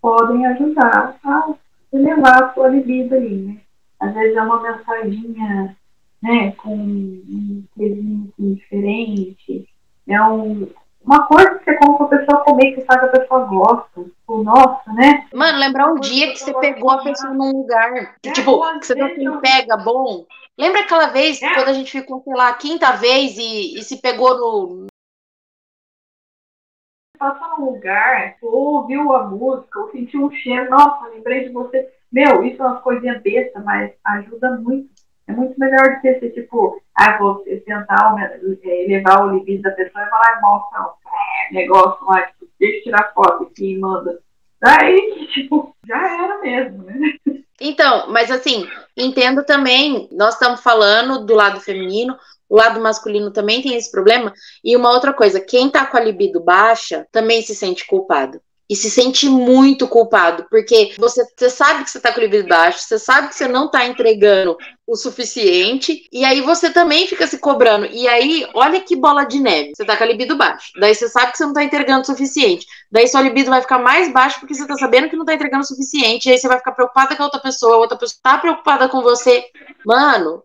[0.00, 1.54] podem ajudar a
[1.92, 3.60] elevar a sua libido ali, né?
[4.00, 5.76] Às vezes é uma mensaginha,
[6.22, 9.68] né, com um coisinho diferente,
[10.08, 10.68] é um,
[11.04, 14.02] uma coisa que você compra pra pessoa comer, que sabe que a pessoa gosta.
[14.02, 15.26] Tipo, nossa, né?
[15.34, 18.86] Mano, lembrar um dia que você pegou a pessoa num lugar, que, é, tipo, que
[18.86, 20.24] você não pega bom.
[20.60, 21.54] Lembra aquela vez, é.
[21.54, 24.86] quando a gente ficou, sei lá, a quinta vez e, e se pegou no,
[27.20, 31.90] passou num lugar, ouviu a música, ou sentiu um cheiro, nossa, lembrei de você.
[32.12, 34.88] Meu, isso é uma coisinha besta, mas ajuda muito.
[35.26, 39.70] É muito melhor do que ser tipo, ah, vou tentar é, elevar o libido da
[39.70, 44.20] pessoa e falar, mostra um negócio lá, tipo, deixa eu tirar foto aqui e manda.
[44.62, 46.96] Aí, tipo, já era mesmo, né?
[47.60, 52.16] Então, mas assim, entendo também, nós estamos falando do lado feminino,
[52.48, 54.32] o lado masculino também tem esse problema.
[54.64, 58.40] E uma outra coisa, quem tá com a libido baixa também se sente culpado.
[58.70, 62.46] E se sente muito culpado, porque você, você sabe que você tá com o libido
[62.46, 64.56] baixo, você sabe que você não tá entregando
[64.86, 67.86] o suficiente, e aí você também fica se cobrando.
[67.86, 69.72] E aí, olha que bola de neve.
[69.74, 70.70] Você tá com a libido baixo.
[70.78, 72.64] Daí você sabe que você não tá entregando o suficiente.
[72.92, 75.64] Daí sua libido vai ficar mais baixo porque você tá sabendo que não tá entregando
[75.64, 76.28] o suficiente.
[76.28, 78.88] E aí você vai ficar preocupada com a outra pessoa, a outra pessoa tá preocupada
[78.88, 79.46] com você.
[79.84, 80.44] Mano,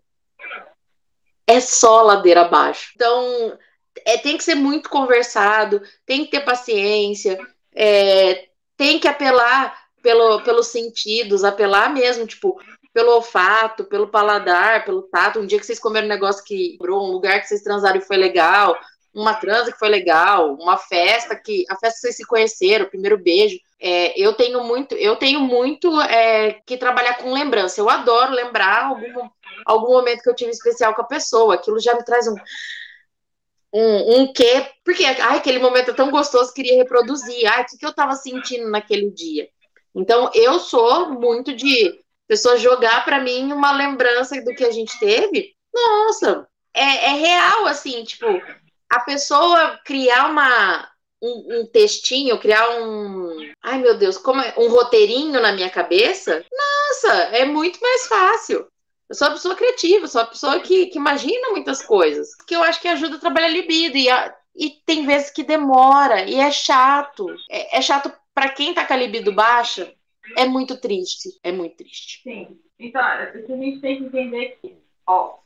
[1.46, 2.90] é só ladeira abaixo.
[2.96, 3.56] Então,
[4.04, 7.38] é, tem que ser muito conversado, tem que ter paciência,
[7.76, 12.58] é, tem que apelar pelo, pelos sentidos, apelar mesmo, tipo,
[12.92, 15.38] pelo olfato, pelo paladar, pelo tato.
[15.38, 18.16] Um dia que vocês comeram um negócio que um lugar que vocês transaram e foi
[18.16, 18.78] legal,
[19.12, 21.64] uma transa que foi legal, uma festa que.
[21.68, 23.58] A festa que vocês se conheceram, o primeiro beijo.
[23.78, 27.80] É, eu tenho muito, eu tenho muito é, que trabalhar com lembrança.
[27.80, 29.28] Eu adoro lembrar algum,
[29.66, 31.54] algum momento que eu tive especial com a pessoa.
[31.54, 32.34] Aquilo já me traz um
[33.76, 37.46] um, um quê, porque ai, aquele momento é tão gostoso, queria reproduzir.
[37.52, 39.48] Ai, o que, que eu estava sentindo naquele dia?
[39.94, 44.98] Então, eu sou muito de pessoa jogar para mim uma lembrança do que a gente
[44.98, 45.54] teve.
[45.74, 48.26] Nossa, é, é real, assim, tipo,
[48.88, 50.88] a pessoa criar uma,
[51.22, 53.52] um, um, textinho, criar um.
[53.62, 54.54] Ai, meu Deus, como é?
[54.56, 58.66] um roteirinho na minha cabeça, nossa, é muito mais fácil.
[59.08, 62.62] Eu sou uma pessoa criativa, sou uma pessoa que, que imagina muitas coisas, que eu
[62.62, 63.96] acho que ajuda a trabalhar a libido.
[63.96, 67.28] E, a, e tem vezes que demora, e é chato.
[67.50, 69.94] É, é chato para quem tá com a libido baixa,
[70.36, 71.30] é muito triste.
[71.42, 72.22] É muito triste.
[72.22, 72.60] Sim.
[72.78, 75.38] Então, o que a gente tem que entender é que, ó,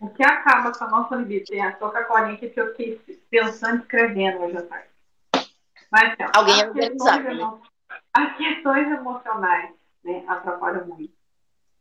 [0.00, 4.38] o que acaba com a nossa libido, tem a colinha que eu fiquei pensando, escrevendo
[4.42, 4.88] hoje à tarde.
[5.90, 7.58] Mas, então, Alguém as, questões, né?
[8.14, 11.14] as questões emocionais né, atrapalham muito.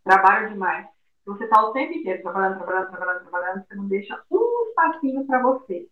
[0.04, 0.95] Trabalho demais.
[1.26, 5.42] Você está o tempo inteiro trabalhando, trabalhando, trabalhando, trabalhando, você não deixa um espacinho para
[5.42, 5.88] você.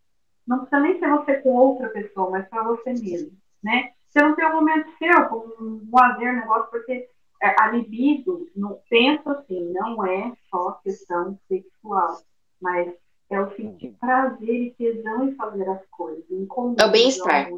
[0.45, 3.31] Não precisa nem ser você com outra pessoa, mas para você mesmo,
[3.63, 3.91] né?
[4.09, 7.09] Você não tem um momento seu, um lazer, um negócio, porque
[7.41, 12.21] é, a libido, no, penso assim, não é só questão sexual,
[12.61, 12.93] mas
[13.31, 16.29] é o sentir prazer e tesão em fazer as coisas.
[16.29, 17.49] Em comer, é o bem-estar.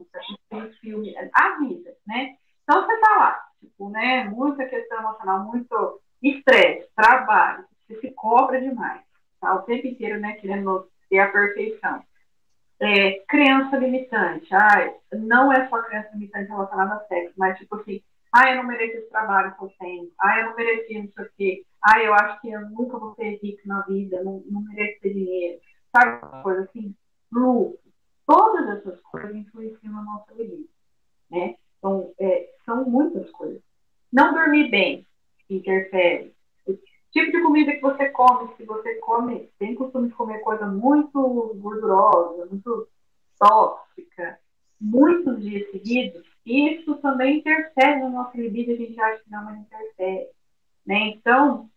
[1.34, 2.36] A vida, né?
[2.64, 4.30] Então você tá lá, tipo, né?
[4.30, 7.55] Muita questão emocional, muito Estresse, trabalho,
[8.26, 9.02] cobra demais,
[9.40, 9.54] tá?
[9.54, 12.04] O tempo inteiro, né, querendo ter a perfeição.
[12.80, 18.02] É, crença limitante, ai, não é só crença limitante relacionada a sexo, mas tipo assim,
[18.34, 21.24] ai, eu não mereço esse trabalho que eu tenho, ai, eu não mereci não sei
[21.24, 24.62] o quê, ai, eu acho que eu nunca vou ser rico na vida, não, não
[24.62, 25.62] mereço ter dinheiro,
[25.96, 26.44] sabe?
[26.44, 26.94] Coisa assim,
[27.32, 27.80] luto.
[28.26, 30.68] Todas essas coisas influenciam na nossa vida,
[31.30, 31.56] né?
[31.78, 33.62] Então, é, são muitas coisas.
[34.12, 35.08] Não dormir bem,
[35.50, 36.35] interfere.
[37.16, 41.14] Tipo de comida que você come, se você come, tem costume de comer coisa muito
[41.56, 42.90] gordurosa, muito
[43.40, 44.38] tóxica,
[44.82, 49.60] muitos dias seguidos, isso também interfere no nosso libido, a gente acha que não, mas
[49.62, 50.28] interfere.
[50.86, 51.14] Né?
[51.16, 51.70] Então,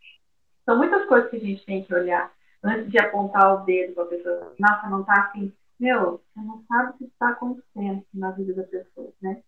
[0.65, 2.29] são muitas coisas que a gente tem que olhar
[2.61, 4.53] antes de apontar o dedo para a pessoa.
[4.59, 5.53] Nossa, não tá assim.
[5.79, 9.41] Meu, você não sabe o que está acontecendo na vida da pessoa, né?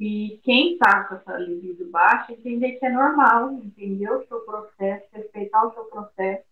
[0.00, 5.04] E quem está com essa libido baixa, entender que é normal, entender o seu processo,
[5.12, 6.42] respeitar o seu processo,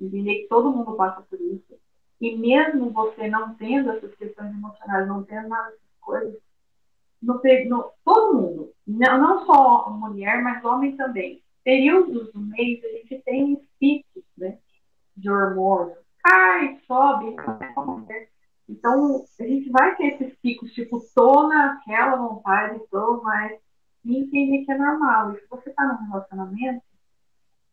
[0.00, 1.78] entender que todo mundo passa por isso.
[2.20, 6.40] E mesmo você não tendo essas questões emocionais, não tendo nada dessas coisas,
[7.22, 11.40] no, no, todo mundo, não, não só mulher, mas homem também.
[11.62, 14.58] Períodos do mês a gente tem picos né,
[15.16, 17.36] de hormônios, cai, sobe,
[18.78, 23.58] então a gente vai ter esses picos, tipo, tô naquela vontade, tô, mas
[24.04, 25.32] entender que é normal.
[25.32, 26.82] E se você tá num relacionamento,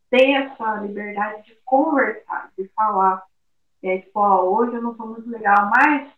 [0.10, 3.24] ter essa liberdade de conversar, de falar.
[3.84, 6.12] É, tipo, ó, hoje eu não tô muito legal, mas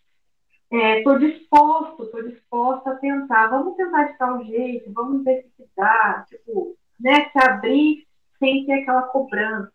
[0.71, 3.47] é, disposto, estou disposta a tentar.
[3.47, 6.25] Vamos tentar de tal jeito, vamos ver se dá.
[6.29, 8.07] Tipo, né, se abrir
[8.39, 9.71] sem ter aquela cobrança,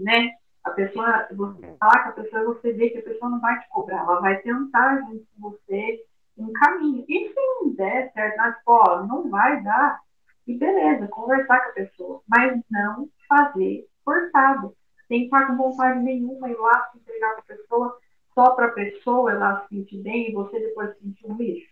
[0.00, 0.34] né?
[0.64, 3.68] A pessoa, você falar com a pessoa, você vê que a pessoa não vai te
[3.70, 6.04] cobrar, ela vai tentar junto com você
[6.36, 7.04] um caminho.
[7.08, 10.00] E se não der certo, né, tipo, ó, não vai dar,
[10.46, 14.74] e beleza, conversar com a pessoa, mas não fazer forçado.
[15.08, 17.98] Sem estar com vontade nenhuma ir lá se entregar para a pessoa
[18.34, 21.68] só para a pessoa ela se sentir bem e você depois se sentir um lixo.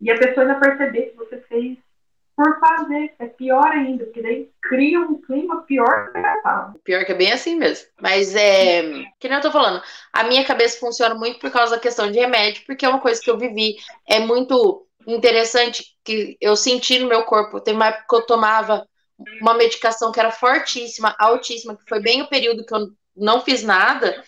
[0.00, 1.78] E a pessoa ainda perceber que você fez
[2.36, 3.14] por fazer.
[3.18, 7.32] É pior ainda, porque daí cria um clima pior que a Pior que é bem
[7.32, 7.86] assim mesmo.
[8.00, 8.82] Mas é.
[9.18, 12.18] Que nem eu tô falando, a minha cabeça funciona muito por causa da questão de
[12.18, 13.76] remédio, porque é uma coisa que eu vivi.
[14.06, 17.60] É muito interessante que eu senti no meu corpo.
[17.60, 18.86] Tem uma época que eu tomava
[19.40, 23.62] uma medicação que era fortíssima, altíssima, que foi bem o período que eu não fiz
[23.62, 24.22] nada.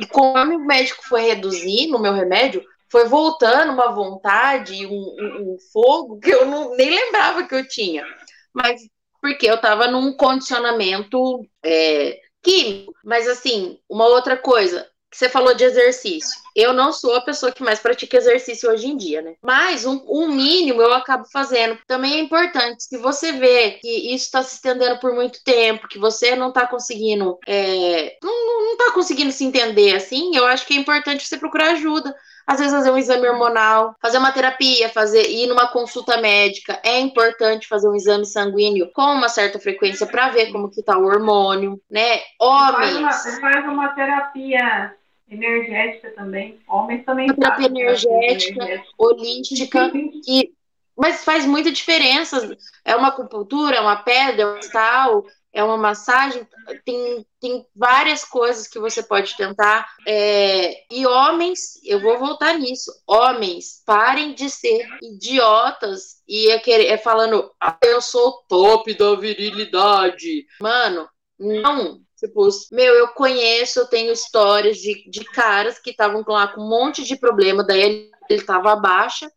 [0.00, 5.54] E como o médico foi reduzindo o meu remédio, foi voltando uma vontade, um, um,
[5.54, 8.04] um fogo que eu não, nem lembrava que eu tinha.
[8.52, 8.82] Mas
[9.20, 12.92] porque eu estava num condicionamento é, químico.
[13.04, 16.40] Mas assim, uma outra coisa, que você falou de exercício.
[16.54, 19.34] Eu não sou a pessoa que mais pratica exercício hoje em dia, né?
[19.42, 21.76] Mas um, um mínimo eu acabo fazendo.
[21.86, 22.84] Também é importante.
[22.84, 26.66] Se você vê que isso está se estendendo por muito tempo, que você não está
[26.66, 31.36] conseguindo, é, não, não tá conseguindo se entender assim, eu acho que é importante você
[31.36, 32.14] procurar ajuda
[32.50, 36.80] às vezes fazer um exame hormonal, fazer uma terapia, fazer ir numa consulta médica.
[36.82, 40.98] É importante fazer um exame sanguíneo com uma certa frequência para ver como que tá
[40.98, 42.18] o hormônio, né?
[42.40, 42.98] Homens.
[42.98, 44.96] Faz uma, faz uma terapia
[45.30, 46.58] energética também.
[46.66, 49.90] Homens também uma terapia energética, energética, holística,
[50.24, 50.52] que
[50.96, 52.56] mas faz muita diferença.
[52.84, 56.46] É uma acupuntura, é uma pedra, é um cristal, é uma massagem,
[56.84, 59.88] tem, tem várias coisas que você pode tentar.
[60.06, 66.86] É, e homens, eu vou voltar nisso, homens, parem de ser idiotas e é, querer,
[66.86, 70.46] é falando, ah, eu sou top da virilidade.
[70.60, 71.08] Mano,
[71.38, 72.00] não.
[72.16, 76.68] Tipo, meu, eu conheço, eu tenho histórias de, de caras que estavam lá com um
[76.68, 79.30] monte de problema, daí ele, ele tava baixa,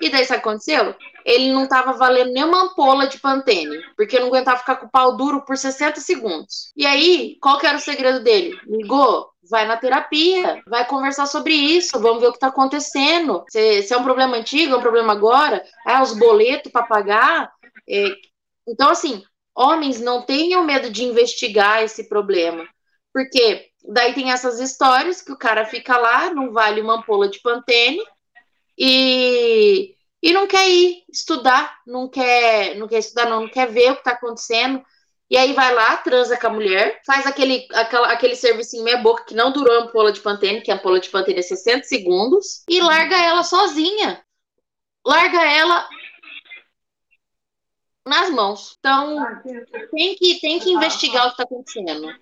[0.00, 0.94] e daí sabe o que aconteceu?
[1.24, 4.90] Ele não tava valendo nem uma ampola de Pantene, porque não aguentava ficar com o
[4.90, 6.72] pau duro por 60 segundos.
[6.76, 8.58] E aí, qual que era o segredo dele?
[8.66, 13.44] Ligou, vai na terapia, vai conversar sobre isso, vamos ver o que tá acontecendo.
[13.48, 17.52] Se, se é um problema antigo, é um problema agora, é os boletos para pagar.
[17.88, 18.14] É...
[18.66, 19.22] Então, assim,
[19.54, 22.66] homens não tenham medo de investigar esse problema,
[23.12, 27.40] porque daí tem essas histórias que o cara fica lá, não vale uma ampola de
[27.40, 28.02] Pantene,
[28.78, 33.92] e, e não quer ir estudar, não quer, não quer estudar, não, não quer ver
[33.92, 34.82] o que está acontecendo.
[35.30, 39.24] E aí vai lá, transa com a mulher, faz aquele, aquela, aquele servicinho meia boca
[39.24, 42.62] que não durou a ampola de Pantene, que a ampola de Pantene é 60 segundos,
[42.68, 44.22] e larga ela sozinha.
[45.04, 45.88] Larga ela
[48.06, 48.76] nas mãos.
[48.78, 49.16] Então,
[49.90, 52.14] tem que, tem que investigar o que está acontecendo.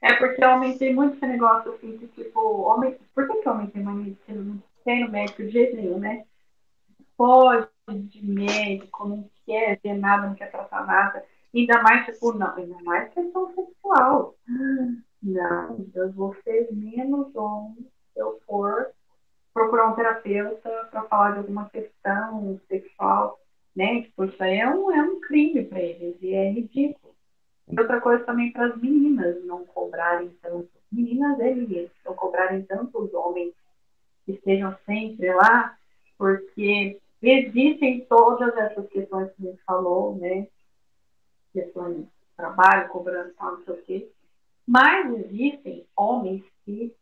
[0.00, 2.96] É porque homem tem muito esse negócio assim, que tipo, homem.
[3.14, 4.34] Por que, que homem tem mania de ser
[4.84, 6.24] tem no médico de jeito nenhum, né?
[7.16, 11.24] Pode de médico, não quer ver nada, não quer tratar nada.
[11.54, 14.34] Ainda mais, tipo, não, ainda mais questão sexual.
[15.22, 18.90] Não, eu vou ser menos homem se eu for
[19.52, 23.40] procurar um terapeuta para falar de alguma questão sexual,
[23.74, 24.02] né?
[24.02, 27.14] Tipo, isso aí é um, é um crime para eles e é ridículo.
[27.68, 30.68] E outra coisa também para as meninas não cobrarem tanto.
[30.92, 33.54] Meninas e meninas não cobrarem tanto os homens
[34.26, 35.76] estejam sempre lá,
[36.18, 40.46] porque existem todas essas questões que a gente falou, né?
[41.52, 44.10] Questões de trabalho, cobrança, não sei o quê.
[44.66, 46.94] Mas existem homens que,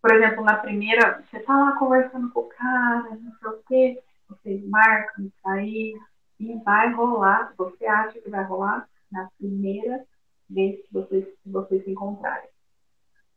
[0.00, 4.02] por exemplo, na primeira, você tá lá conversando com o cara, não sei o quê,
[4.28, 5.94] vocês marcam sair
[6.38, 7.52] e vai rolar.
[7.58, 10.04] Você acha que vai rolar na primeira
[10.48, 12.48] vez que vocês, que vocês se encontrarem.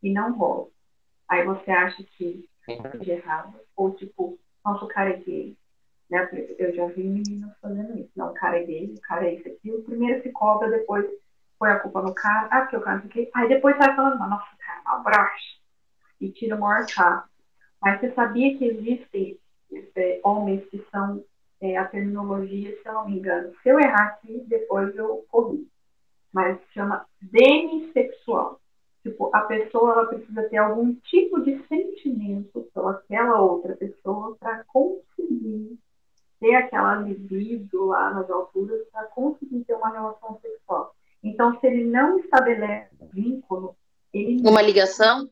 [0.02, 0.68] E não rola.
[1.28, 3.54] Aí você acha que é errado.
[3.76, 5.56] Ou tipo, nossa, o cara é gay.
[6.10, 6.28] Né?
[6.58, 8.10] Eu já vi meninos fazendo isso.
[8.16, 9.48] Não, o cara é gay, o cara é isso.
[9.66, 11.04] O primeiro se cobra, depois
[11.58, 12.48] põe a culpa no cara.
[12.50, 15.58] Ah, porque o cara não sei Aí depois sai falando, nossa, cara é uma brocha.
[16.20, 17.24] E tira o maior carro.
[17.80, 19.38] Mas você sabia que existem
[19.96, 21.24] é, homens que são
[21.60, 23.52] é, a terminologia, se eu não me engano.
[23.62, 25.68] Se eu errar aqui, depois eu corrijo.
[26.32, 28.60] Mas chama demissexual.
[29.04, 35.78] Tipo, a pessoa ela precisa ter algum tipo de sentimento pelaquela outra pessoa para conseguir
[36.40, 40.94] ter aquela libido lá nas alturas, para conseguir ter uma relação sexual.
[41.22, 43.76] Então, se ele não estabelece vínculo,
[44.10, 45.28] ele uma ligação,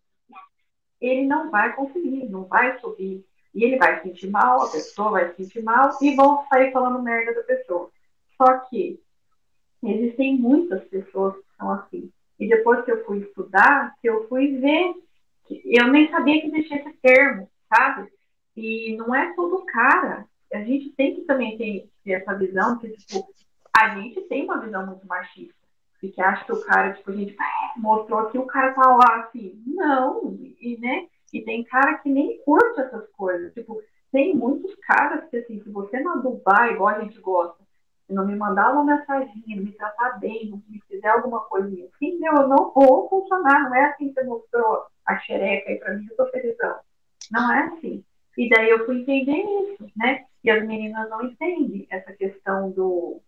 [1.00, 3.24] ele não vai conseguir, não vai subir.
[3.54, 6.72] E ele vai se sentir mal, a pessoa vai se sentir mal e vão sair
[6.72, 7.90] falando merda da pessoa.
[8.36, 9.00] Só que
[9.82, 12.12] existem muitas pessoas que são assim.
[12.42, 14.94] E depois que eu fui estudar, que eu fui ver,
[15.64, 18.10] eu nem sabia que existia esse termo, sabe?
[18.56, 20.26] E não é todo cara.
[20.52, 23.32] A gente tem que também ter, essa visão, que, tipo,
[23.72, 25.54] a gente tem uma visão muito machista.
[26.02, 27.36] E que acha que o cara, tipo, a gente
[27.76, 29.62] mostrou que o cara tá lá assim.
[29.64, 31.06] Não, e, né?
[31.32, 33.54] E tem cara que nem curte essas coisas.
[33.54, 37.61] Tipo, tem muitos caras que, assim, se você não adubar igual a gente gosta,
[38.12, 42.72] não me mandar uma mensagem, me tratar bem, me fizer alguma coisinha assim, eu não
[42.72, 43.68] vou funcionar.
[43.68, 46.76] Não é assim que você mostrou a xereca aí pra mim, eu tô felizão.
[47.30, 48.04] Não é assim.
[48.36, 50.24] E daí eu fui entender isso, né?
[50.42, 53.20] E as meninas não entendem essa questão do.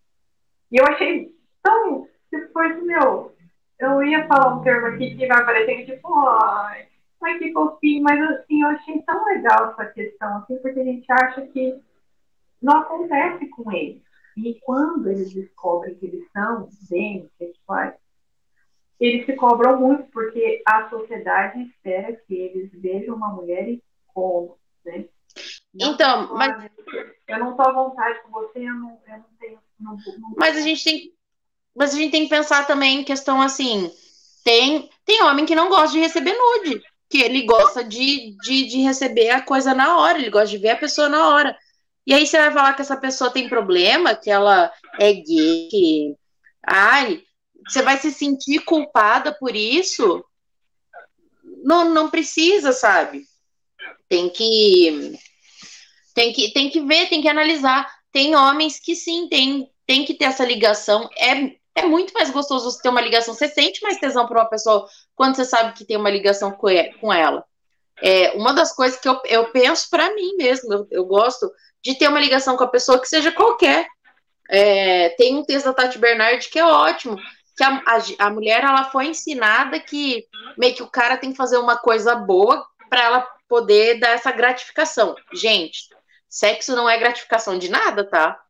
[0.71, 3.33] E eu achei tão se fosse meu,
[3.79, 6.87] eu ia falar um termo aqui que vai aparecer tipo, ai,
[7.23, 11.11] ai que fofinho, mas assim, eu achei tão legal essa questão, assim, porque a gente
[11.11, 11.81] acha que
[12.61, 14.03] não acontece com eles.
[14.37, 16.69] E quando eles descobrem que eles são
[17.39, 17.95] sexuais,
[18.99, 24.59] eles se cobram muito, porque a sociedade espera que eles vejam uma mulher e como,
[24.85, 25.07] né?
[25.75, 26.71] Não então, mas.
[27.27, 29.59] Eu não estou à vontade com você, eu não, eu não tenho.
[29.81, 30.35] Não, não...
[30.37, 31.15] Mas a gente tem
[31.75, 33.91] mas a gente tem que pensar também em questão assim:
[34.45, 38.79] tem, tem homem que não gosta de receber nude, que ele gosta de, de, de
[38.81, 41.57] receber a coisa na hora, ele gosta de ver a pessoa na hora.
[42.07, 46.15] E aí você vai falar que essa pessoa tem problema, que ela é gay, que.
[46.67, 47.23] Ai,
[47.67, 50.25] você vai se sentir culpada por isso?
[51.63, 53.25] Não, não precisa, sabe?
[54.09, 55.19] Tem que.
[56.15, 57.91] Tem que, tem que ver, tem que analisar.
[58.13, 61.09] Tem homens que sim, tem, tem que ter essa ligação.
[61.19, 63.35] É, é muito mais gostoso você ter uma ligação.
[63.35, 64.87] Você sente mais tesão por uma pessoa
[65.17, 67.45] quando você sabe que tem uma ligação com ela.
[68.03, 71.51] É, uma das coisas que eu, eu penso para mim mesmo, eu, eu, gosto
[71.85, 73.87] de ter uma ligação com a pessoa que seja qualquer.
[74.49, 77.17] É, tem um texto da Tati Bernardi que é ótimo,
[77.57, 81.37] que a, a, a, mulher ela foi ensinada que meio que o cara tem que
[81.37, 85.15] fazer uma coisa boa para ela poder dar essa gratificação.
[85.33, 85.89] Gente,
[86.29, 88.41] sexo não é gratificação de nada, tá?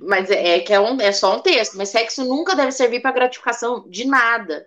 [0.00, 3.00] Mas é, é, que é, um, é só um texto, mas sexo nunca deve servir
[3.00, 4.66] para gratificação de nada.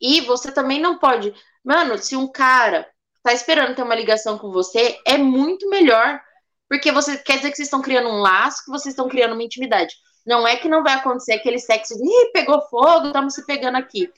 [0.00, 1.34] E você também não pode.
[1.64, 2.88] Mano, se um cara
[3.22, 6.20] tá esperando ter uma ligação com você, é muito melhor.
[6.68, 9.42] Porque você quer dizer que vocês estão criando um laço, que vocês estão criando uma
[9.42, 9.94] intimidade.
[10.26, 13.76] Não é que não vai acontecer aquele sexo de Ih, pegou fogo, estamos se pegando
[13.76, 14.12] aqui.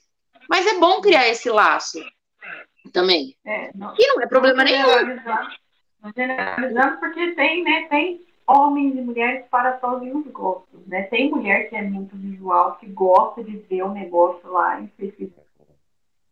[0.49, 1.99] Mas é bom criar esse laço
[2.93, 3.37] também.
[3.45, 5.17] É, não, e não é problema não nenhum.
[6.03, 7.87] Não generalizando, porque tem, né?
[7.89, 11.03] Tem homens e mulheres para todos os gostos, né?
[11.05, 15.41] Tem mulher que é muito visual, que gosta de ver o negócio lá em específico.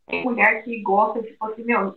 [0.06, 1.96] Tem mulher que gosta, tipo assim, meu,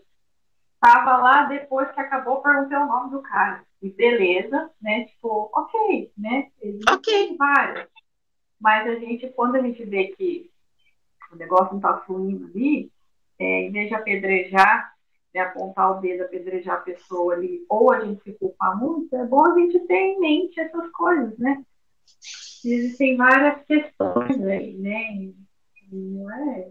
[0.81, 3.63] tava lá depois que acabou, perguntei o nome do cara.
[3.81, 5.05] E beleza, né?
[5.05, 6.49] Tipo, ok, né?
[6.61, 7.37] Existem ok.
[7.37, 7.87] várias.
[8.59, 10.51] Mas a gente, quando a gente vê que
[11.31, 12.91] o negócio não tá fluindo ali,
[13.39, 14.91] é, em vez de apedrejar
[15.33, 19.25] né, apontar o dedo, apedrejar a pessoa ali, ou a gente se culpar muito, é
[19.25, 21.63] bom a gente ter em mente essas coisas, né?
[22.63, 25.31] Existem várias questões aí, né?
[25.91, 26.69] Não é.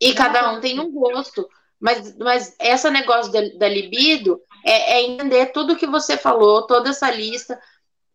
[0.00, 1.48] E cada um tem um gosto.
[1.80, 6.90] Mas, mas esse negócio da, da libido é, é, entender tudo que você falou, toda
[6.90, 7.58] essa lista,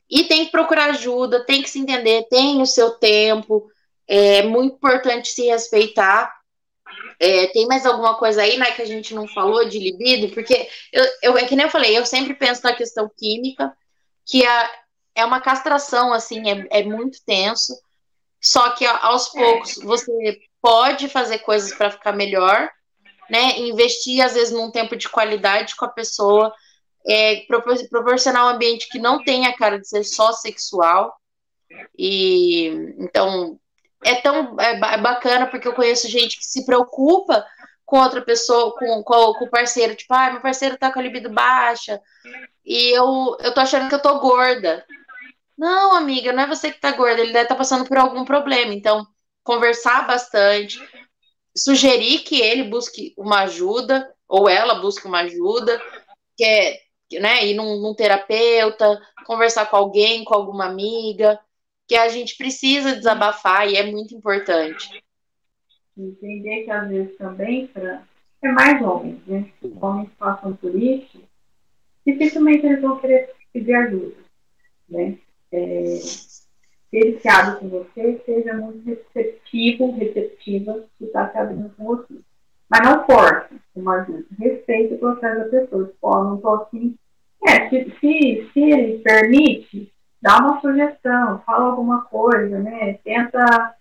[0.10, 3.70] e tem que procurar ajuda, tem que se entender, tem o seu tempo,
[4.08, 6.32] é muito importante se respeitar
[7.20, 10.34] é, tem mais alguma coisa aí, né, que a gente não falou de libido?
[10.34, 13.76] Porque eu, eu, é que nem eu falei, eu sempre penso na questão química,
[14.26, 14.72] que é,
[15.16, 17.74] é uma castração, assim, é, é muito tenso.
[18.42, 19.40] Só que aos é.
[19.40, 22.70] poucos você pode fazer coisas para ficar melhor,
[23.34, 23.60] né?
[23.60, 26.54] Investir, às vezes, num tempo de qualidade com a pessoa.
[27.08, 27.46] é,
[27.90, 31.14] proporcionar um ambiente que não tenha cara de ser só sexual.
[31.98, 32.68] E
[33.00, 33.60] então
[34.06, 37.46] é tão é, é bacana porque eu conheço gente que se preocupa
[37.86, 41.04] com outra pessoa, com, com, com o parceiro, tipo, ah, meu parceiro tá com a
[41.04, 42.00] libido baixa
[42.66, 44.86] e eu, eu tô achando que eu tô gorda.
[45.58, 48.26] Não, amiga, não é você que tá gorda, ele deve estar tá passando por algum
[48.26, 48.74] problema.
[48.74, 49.06] Então,
[49.44, 50.80] conversar bastante,
[51.56, 55.80] sugerir que ele busque uma ajuda, ou ela busque uma ajuda,
[56.36, 56.80] que é,
[57.20, 61.40] né, ir num, num terapeuta, conversar com alguém, com alguma amiga,
[61.88, 65.04] que a gente precisa desabafar e é muito importante.
[65.96, 68.02] Entender que às vezes também, Fran,
[68.42, 69.50] é mais homens, né?
[69.80, 71.22] Homens passam por isso,
[72.06, 74.16] dificilmente eles vão querer pedir ajuda,
[74.90, 75.18] né?
[75.52, 76.00] É,
[77.28, 82.14] abre com você, seja muito receptivo, receptiva, que está se abrindo com você.
[82.70, 84.06] Mas não force uma.
[84.40, 85.92] Respeite o processo da pessoa.
[86.00, 86.96] Pô, não estou assim.
[87.46, 89.92] É, se, se, se ele permite,
[90.22, 92.94] dá uma sugestão, fala alguma coisa, né?
[93.04, 93.76] Tenta,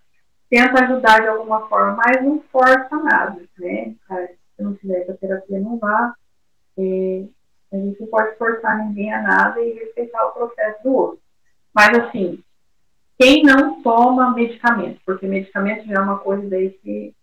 [0.50, 3.94] tenta ajudar de alguma forma, mas não força nada, né?
[4.56, 6.14] Se não tiver a terapia não vá,
[6.78, 7.24] é,
[7.72, 11.20] a gente não pode forçar ninguém a nada e respeitar o processo do outro.
[11.72, 12.42] Mas assim,
[13.22, 17.14] quem não toma medicamento, porque medicamento já é uma coisa daí que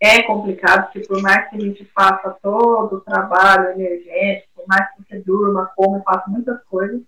[0.00, 4.90] é complicado, porque por mais que a gente faça todo o trabalho energético, por mais
[4.90, 7.00] que você durma, coma, faça muitas coisas,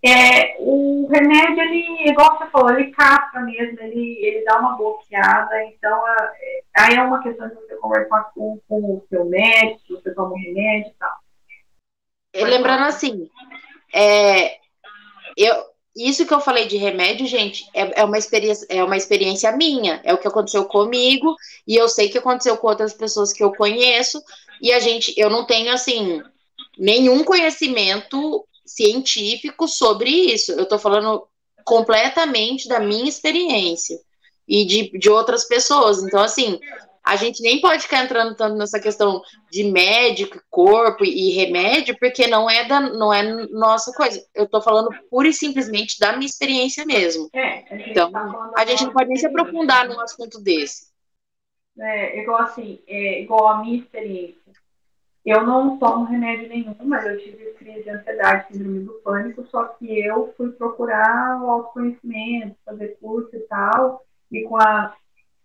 [0.00, 5.64] é, o remédio, ele, igual você falou, ele casca mesmo, ele, ele dá uma bloqueada,
[5.64, 10.14] então é, aí é uma questão de você conversar com, com o seu médico, você
[10.14, 12.46] toma um remédio e tal.
[12.48, 13.28] Lembrando assim,
[13.92, 14.58] é,
[15.36, 19.50] eu, isso que eu falei de remédio, gente, é, é, uma experiência, é uma experiência
[19.56, 21.34] minha, é o que aconteceu comigo,
[21.66, 24.22] e eu sei que aconteceu com outras pessoas que eu conheço,
[24.60, 26.22] e a gente, eu não tenho assim
[26.78, 30.52] nenhum conhecimento científico sobre isso.
[30.52, 31.26] Eu tô falando
[31.64, 33.98] completamente da minha experiência
[34.46, 36.02] e de, de outras pessoas.
[36.02, 36.60] Então, assim,
[37.06, 42.26] a gente nem pode ficar entrando tanto nessa questão de médico, corpo e remédio, porque
[42.26, 44.20] não é da não é nossa coisa.
[44.34, 47.28] Eu estou falando pura e simplesmente da minha experiência mesmo.
[47.32, 50.88] É, então, tá a gente não pode nem se aprofundar num assunto desse.
[51.78, 54.52] É, igual assim, é, igual a minha experiência.
[55.24, 59.64] Eu não tomo remédio nenhum, mas eu tive crise de ansiedade, síndrome do pânico, só
[59.64, 64.94] que eu fui procurar o autoconhecimento, fazer curso e tal, e com a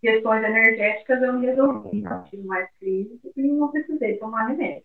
[0.02, 2.02] questões energéticas eu me resolvi.
[2.02, 4.84] Não tive mais crise e não precisei tomar remédio.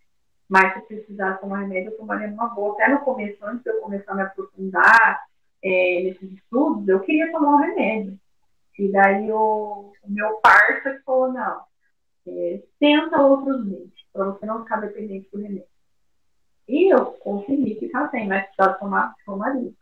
[0.48, 2.74] Mas se precisar tomar remédio, eu tomaria uma boa.
[2.74, 5.24] Até no começo, antes de eu começar a me aprofundar
[5.62, 8.18] é, nesses estudos, eu queria tomar um remédio.
[8.78, 11.62] E daí o, o meu parceiro falou, não,
[12.28, 15.66] é, tenta outros meios, para você não ficar dependente do remédio.
[16.68, 19.72] E eu consegui ficar sem, mas precisava tomar, tomaria.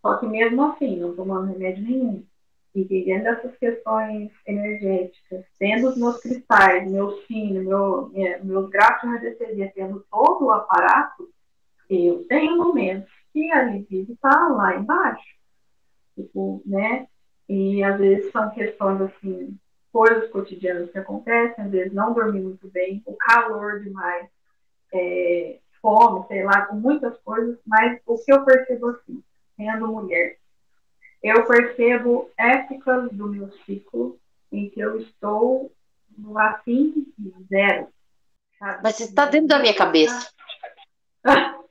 [0.00, 2.24] Só que mesmo assim, não tomando remédio nenhum,
[2.80, 9.16] entendendo essas questões energéticas, tendo os meus cristais, meu sino, meu, minha, meus gratos de
[9.16, 11.28] radiestesia, tendo todo o aparato,
[11.88, 15.36] eu tenho momentos que a libido está lá embaixo.
[16.14, 17.06] Tipo, né?
[17.48, 19.56] E às vezes são questões assim,
[19.92, 24.28] coisas cotidianas que acontecem, às vezes não dormir muito bem, o calor demais,
[24.92, 29.22] é, fome, sei lá, com muitas coisas, mas o que eu percebo assim,
[29.56, 30.38] sendo mulher,
[31.22, 34.18] eu percebo épocas do meu ciclo
[34.52, 35.72] em que eu estou
[36.16, 37.06] no afim
[37.48, 37.88] zero.
[38.58, 38.80] Sabe?
[38.82, 40.30] Mas está dentro da minha cabeça.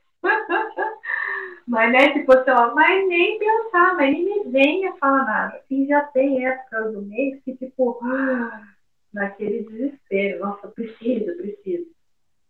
[1.67, 5.61] mas né, tipo assim, mas nem pensar, mas nem me venha falar nada.
[5.69, 7.99] E já tem épocas do mês que, tipo,
[9.13, 11.87] naquele desespero, nossa, preciso, preciso.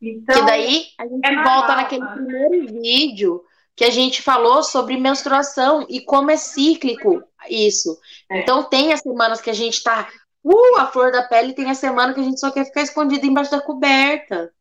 [0.01, 3.43] Então, que daí a gente é volta naquele primeiro vídeo
[3.75, 7.99] que a gente falou sobre menstruação e como é cíclico isso.
[8.29, 8.39] É.
[8.39, 10.07] Então tem as semanas que a gente tá
[10.43, 13.25] uh, a flor da pele, tem a semana que a gente só quer ficar escondido
[13.25, 14.51] embaixo da coberta.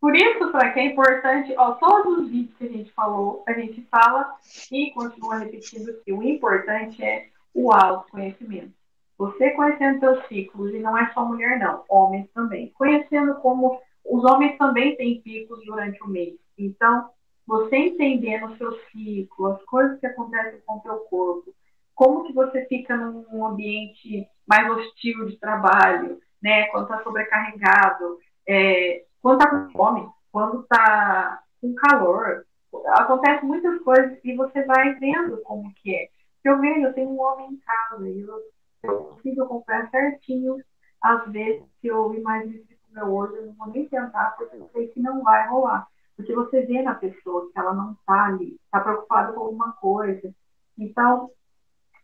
[0.00, 3.86] Por isso, Frank, é importante, ó, todos os vídeos que a gente falou, a gente
[3.88, 4.34] fala
[4.72, 8.72] e continua repetindo que o importante é o autoconhecimento.
[9.16, 12.72] Você conhecendo seus ciclos, e não é só mulher, não, homens também.
[12.76, 16.34] Conhecendo como os homens também têm picos durante o mês.
[16.58, 17.08] Então,
[17.46, 21.54] você entendendo o seu ciclo, as coisas que acontecem com o seu corpo,
[21.94, 26.66] como que você fica num ambiente mais hostil de trabalho, né?
[26.68, 28.18] Quando está sobrecarregado,
[28.48, 32.44] é, quando está com fome, quando está com calor,
[32.86, 36.08] acontece muitas coisas e você vai vendo como que é.
[36.44, 38.40] Eu vejo, eu tenho um homem em casa e eu,
[38.82, 40.56] consigo acompanhar certinho
[41.00, 44.56] às vezes que eu imagino que o meu hoje, eu não vou nem tentar porque
[44.56, 45.86] eu sei que não vai rolar
[46.16, 50.32] Porque você vê na pessoa que ela não está ali, está preocupada com alguma coisa.
[50.78, 51.30] Então,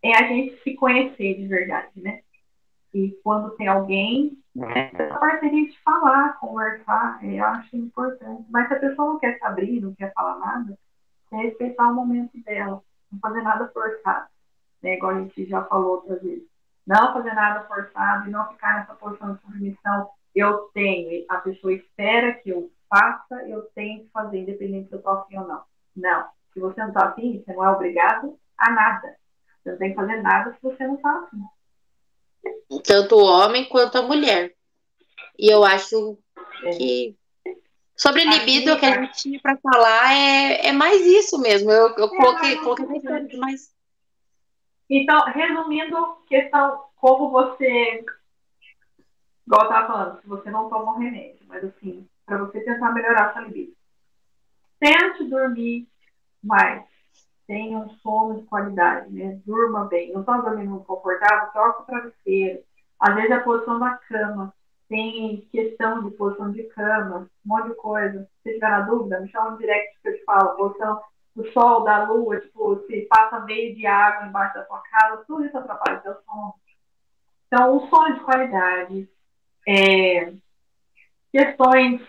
[0.03, 2.21] é a gente se conhecer de verdade, né?
[2.95, 8.47] E quando tem alguém, essa parceria de falar, conversar, eu acho importante.
[8.51, 10.79] Mas se a pessoa não quer se abrir, não quer falar nada,
[11.33, 12.83] é respeitar o momento dela,
[13.13, 14.29] não fazer nada forçado,
[14.83, 14.95] né?
[14.95, 16.49] Igual a gente já falou outras vezes.
[16.87, 20.09] Não fazer nada forçado e não ficar nessa posição de submissão.
[20.35, 24.99] Eu tenho, a pessoa espera que eu faça, eu tenho que fazer, independente se eu
[24.99, 25.62] estou afim ou não.
[25.97, 26.28] Não.
[26.53, 29.16] Se você não está afim, você não é obrigado a nada.
[29.62, 31.43] Você não tem que fazer nada se você não está afim.
[32.84, 34.55] Tanto o homem quanto a mulher.
[35.39, 36.18] E eu acho
[36.64, 36.70] é.
[36.70, 37.16] que
[37.97, 41.70] sobre libido Aqui, que a gente tinha para falar é, é mais isso mesmo.
[41.70, 43.72] Eu, eu é, coloquei, coloquei mais.
[44.89, 48.05] Então, resumindo, questão como você.
[49.47, 52.93] Igual eu tava falando, se você não toma um remédio, mas assim, para você tentar
[52.93, 53.72] melhorar a sua libido.
[54.79, 55.89] Tente dormir
[56.45, 56.85] mais.
[57.47, 59.41] Tenha um sono de qualidade, né?
[59.47, 60.12] Durma bem.
[60.12, 62.62] Não está dormindo confortável, troca o travesseiro.
[63.01, 64.55] Às vezes a posição da cama.
[64.89, 68.26] Tem questão de posição de cama, um monte de coisa.
[68.43, 70.57] Se tiver na dúvida, me chama no direct que eu te falo.
[70.57, 71.03] Posição
[71.35, 75.45] do sol, da lua, tipo, se passa meio de água embaixo da sua casa, tudo
[75.45, 76.55] isso atrapalha o seu sono.
[77.47, 79.09] Então, o sono de qualidade,
[79.66, 80.33] é,
[81.31, 82.01] questões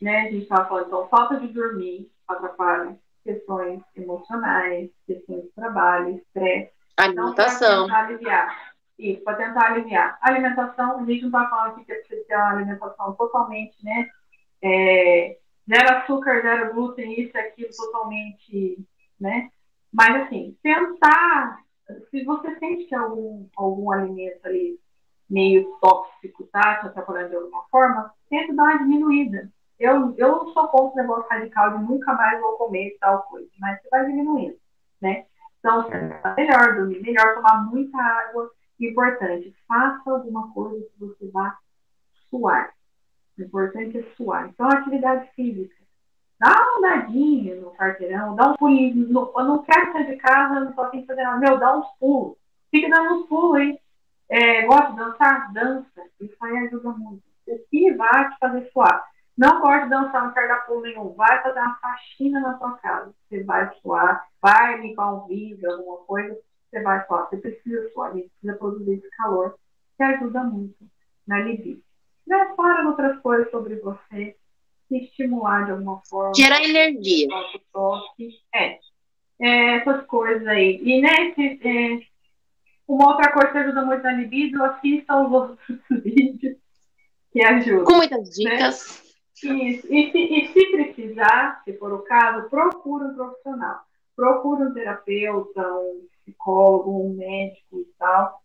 [0.00, 0.20] né?
[0.20, 6.72] A gente estava falando, então, falta de dormir atrapalha questões emocionais, questões de trabalho, estresse.
[6.96, 7.84] Alimentação.
[7.84, 8.74] Então, para tentar aliviar.
[8.98, 10.18] Isso, para tentar aliviar.
[10.20, 14.08] Alimentação, a gente não está falando aqui que é preciso ter uma alimentação totalmente, né?
[14.62, 15.38] É,
[15.68, 18.78] zero açúcar, zero glúten, isso, aquilo, totalmente,
[19.18, 19.50] né?
[19.92, 21.60] Mas, assim, tentar,
[22.10, 24.78] se você sente que algum, algum alimento ali
[25.28, 26.76] meio tóxico, tá?
[26.76, 29.50] Te atrapalhando de alguma forma, tenta dar uma diminuída.
[29.80, 33.48] Eu, eu não sou contra o negócio radical de nunca mais vou comer tal coisa,
[33.58, 34.56] mas você vai diminuindo,
[35.00, 35.24] né?
[35.58, 38.50] Então, é melhor dormir, melhor tomar muita água.
[38.78, 41.56] Importante, faça alguma coisa que você vá
[42.28, 42.74] suar.
[43.38, 44.48] O importante é suar.
[44.48, 45.74] Então, atividade física.
[46.38, 49.08] Dá uma andadinha no quarteirão, dá um pulinho.
[49.08, 51.38] No, eu não quero sair de casa, não só tem que fazer nada.
[51.38, 52.36] Meu, dá uns pulos.
[52.70, 53.78] Fica dando uns pulos, hein?
[54.28, 55.52] É, gosta de dançar?
[55.52, 56.02] Dança.
[56.20, 57.22] Isso aí ajuda muito.
[57.70, 59.09] Se vai te fazer suar.
[59.40, 61.14] Não pode dançar no cardápio nenhum.
[61.14, 63.14] Vai fazer uma faxina na sua casa.
[63.26, 66.38] Você vai suar, vai limpar um vidro, alguma coisa,
[66.68, 67.26] você vai suar.
[67.26, 69.54] Você precisa suar, você precisa produzir esse calor,
[69.96, 70.76] que ajuda muito
[71.26, 71.82] na libido.
[72.26, 72.52] Né?
[72.54, 74.36] Fora outras coisas sobre você,
[74.88, 76.34] se estimular de alguma forma.
[76.36, 77.28] Gerar energia.
[77.72, 78.78] Toque, é.
[79.40, 79.76] é.
[79.78, 80.82] Essas coisas aí.
[80.82, 81.98] E, né, se, é,
[82.86, 85.58] uma outra coisa que ajuda muito na libido, assista os outros
[86.04, 86.58] vídeos
[87.32, 87.84] que ajudam.
[87.86, 89.02] Com muitas dicas.
[89.02, 89.09] Né?
[89.46, 89.92] Isso.
[89.92, 93.80] E se, e se precisar, se for o caso, procure um profissional.
[94.16, 98.40] Procure um terapeuta, um psicólogo, um médico e tal.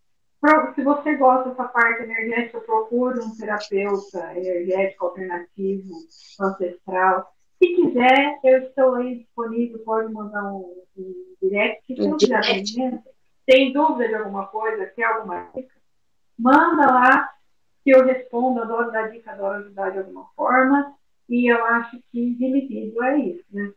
[0.76, 5.94] Se você gosta dessa parte energética, procure um terapeuta energético alternativo,
[6.40, 7.34] ancestral.
[7.58, 11.82] Se quiser, eu estou aí disponível, pode mandar um, um direct.
[11.88, 12.42] Se não quiser
[13.46, 15.74] tem dúvida de alguma coisa, quer alguma dica,
[16.38, 17.30] manda lá
[17.86, 20.92] que eu respondo, adoro dar dica, adoro ajudar de alguma forma.
[21.30, 23.72] E eu acho que de libido é isso, né,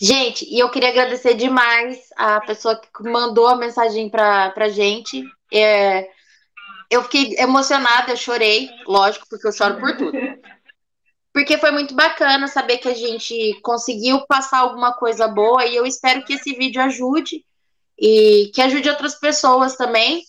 [0.00, 5.22] Gente, e eu queria agradecer demais a pessoa que mandou a mensagem para a gente.
[5.52, 6.08] É,
[6.88, 10.16] eu fiquei emocionada, eu chorei, lógico, porque eu choro por tudo.
[11.32, 15.84] Porque foi muito bacana saber que a gente conseguiu passar alguma coisa boa e eu
[15.84, 17.44] espero que esse vídeo ajude
[17.98, 20.22] e que ajude outras pessoas também.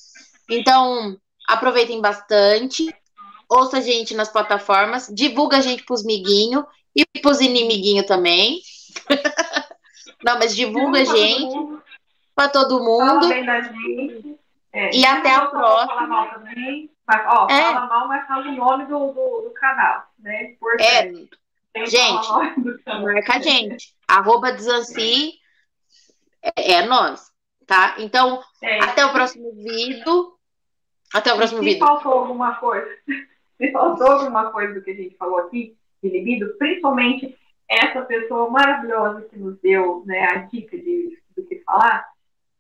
[0.50, 1.18] Então,
[1.52, 2.94] Aproveitem bastante.
[3.50, 5.10] Ouça a gente nas plataformas.
[5.14, 6.64] Divulga a gente pros miguinhos
[6.96, 8.62] e pros inimiguinhos também.
[10.24, 11.82] Não, mas divulga a gente
[12.34, 13.28] para todo mundo.
[14.74, 15.88] É, e até a próxima.
[15.88, 16.90] Fala mal também.
[17.06, 17.62] Mas, ó, é.
[17.62, 20.56] fala mal, mas fala o nome do, do, do canal, né?
[20.80, 21.86] É.
[21.86, 22.28] Gente,
[22.86, 23.94] marca a gente.
[24.08, 25.34] Arroba Desanci
[26.42, 27.32] é, é nós,
[27.66, 27.96] tá?
[27.98, 28.84] Então, é.
[28.84, 30.34] até o próximo vídeo.
[31.14, 31.80] Até o próximo se vídeo.
[31.80, 32.88] Se faltou alguma coisa,
[33.58, 37.38] se faltou alguma coisa do que a gente falou aqui de libido, principalmente
[37.70, 42.06] essa pessoa maravilhosa que nos deu né, a dica de, do que falar,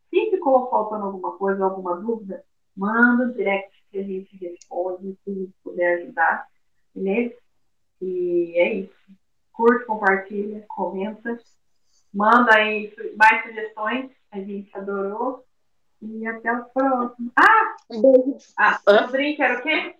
[0.10, 2.43] se ficou faltando alguma coisa, alguma dúvida,
[2.76, 6.47] manda um direct que a gente responde, se puder ajudar,
[6.95, 7.36] beleza?
[8.02, 8.95] E é isso.
[9.52, 11.38] Curte, compartilha, comenta,
[12.14, 15.45] manda aí mais sugestões, a gente adorou.
[16.02, 17.32] E até o próximo.
[17.36, 17.76] Ah!
[17.89, 18.38] Um beijo.
[18.58, 19.95] Ah, o drink era o quê?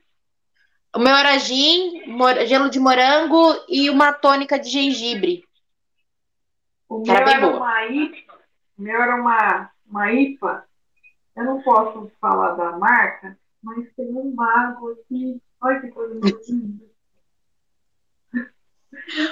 [0.93, 2.02] O meu era gin,
[2.47, 5.45] gelo de morango e uma tônica de gengibre.
[6.89, 8.34] O meu era, era uma IPA.
[8.78, 10.66] O meu era uma, uma IPA.
[11.36, 15.41] Eu não posso falar da marca, mas tem um mago aqui.
[15.62, 16.86] Olha que coisa linda.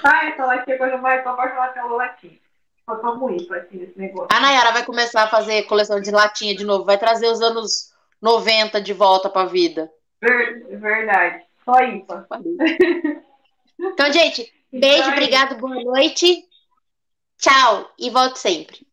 [0.03, 1.24] ah, essa latinha é coisa mais.
[1.24, 2.39] Tô apaixonada pela latinha.
[2.97, 4.27] Tomo IPA assim nesse negócio.
[4.31, 6.85] A Nayara vai começar a fazer coleção de latinha de novo.
[6.85, 9.91] Vai trazer os anos 90 de volta pra vida.
[10.21, 11.45] Verdade.
[11.63, 12.27] Só IPA.
[13.81, 16.43] Então, gente, beijo, então, obrigado, boa noite.
[17.37, 18.85] Tchau e volte sempre.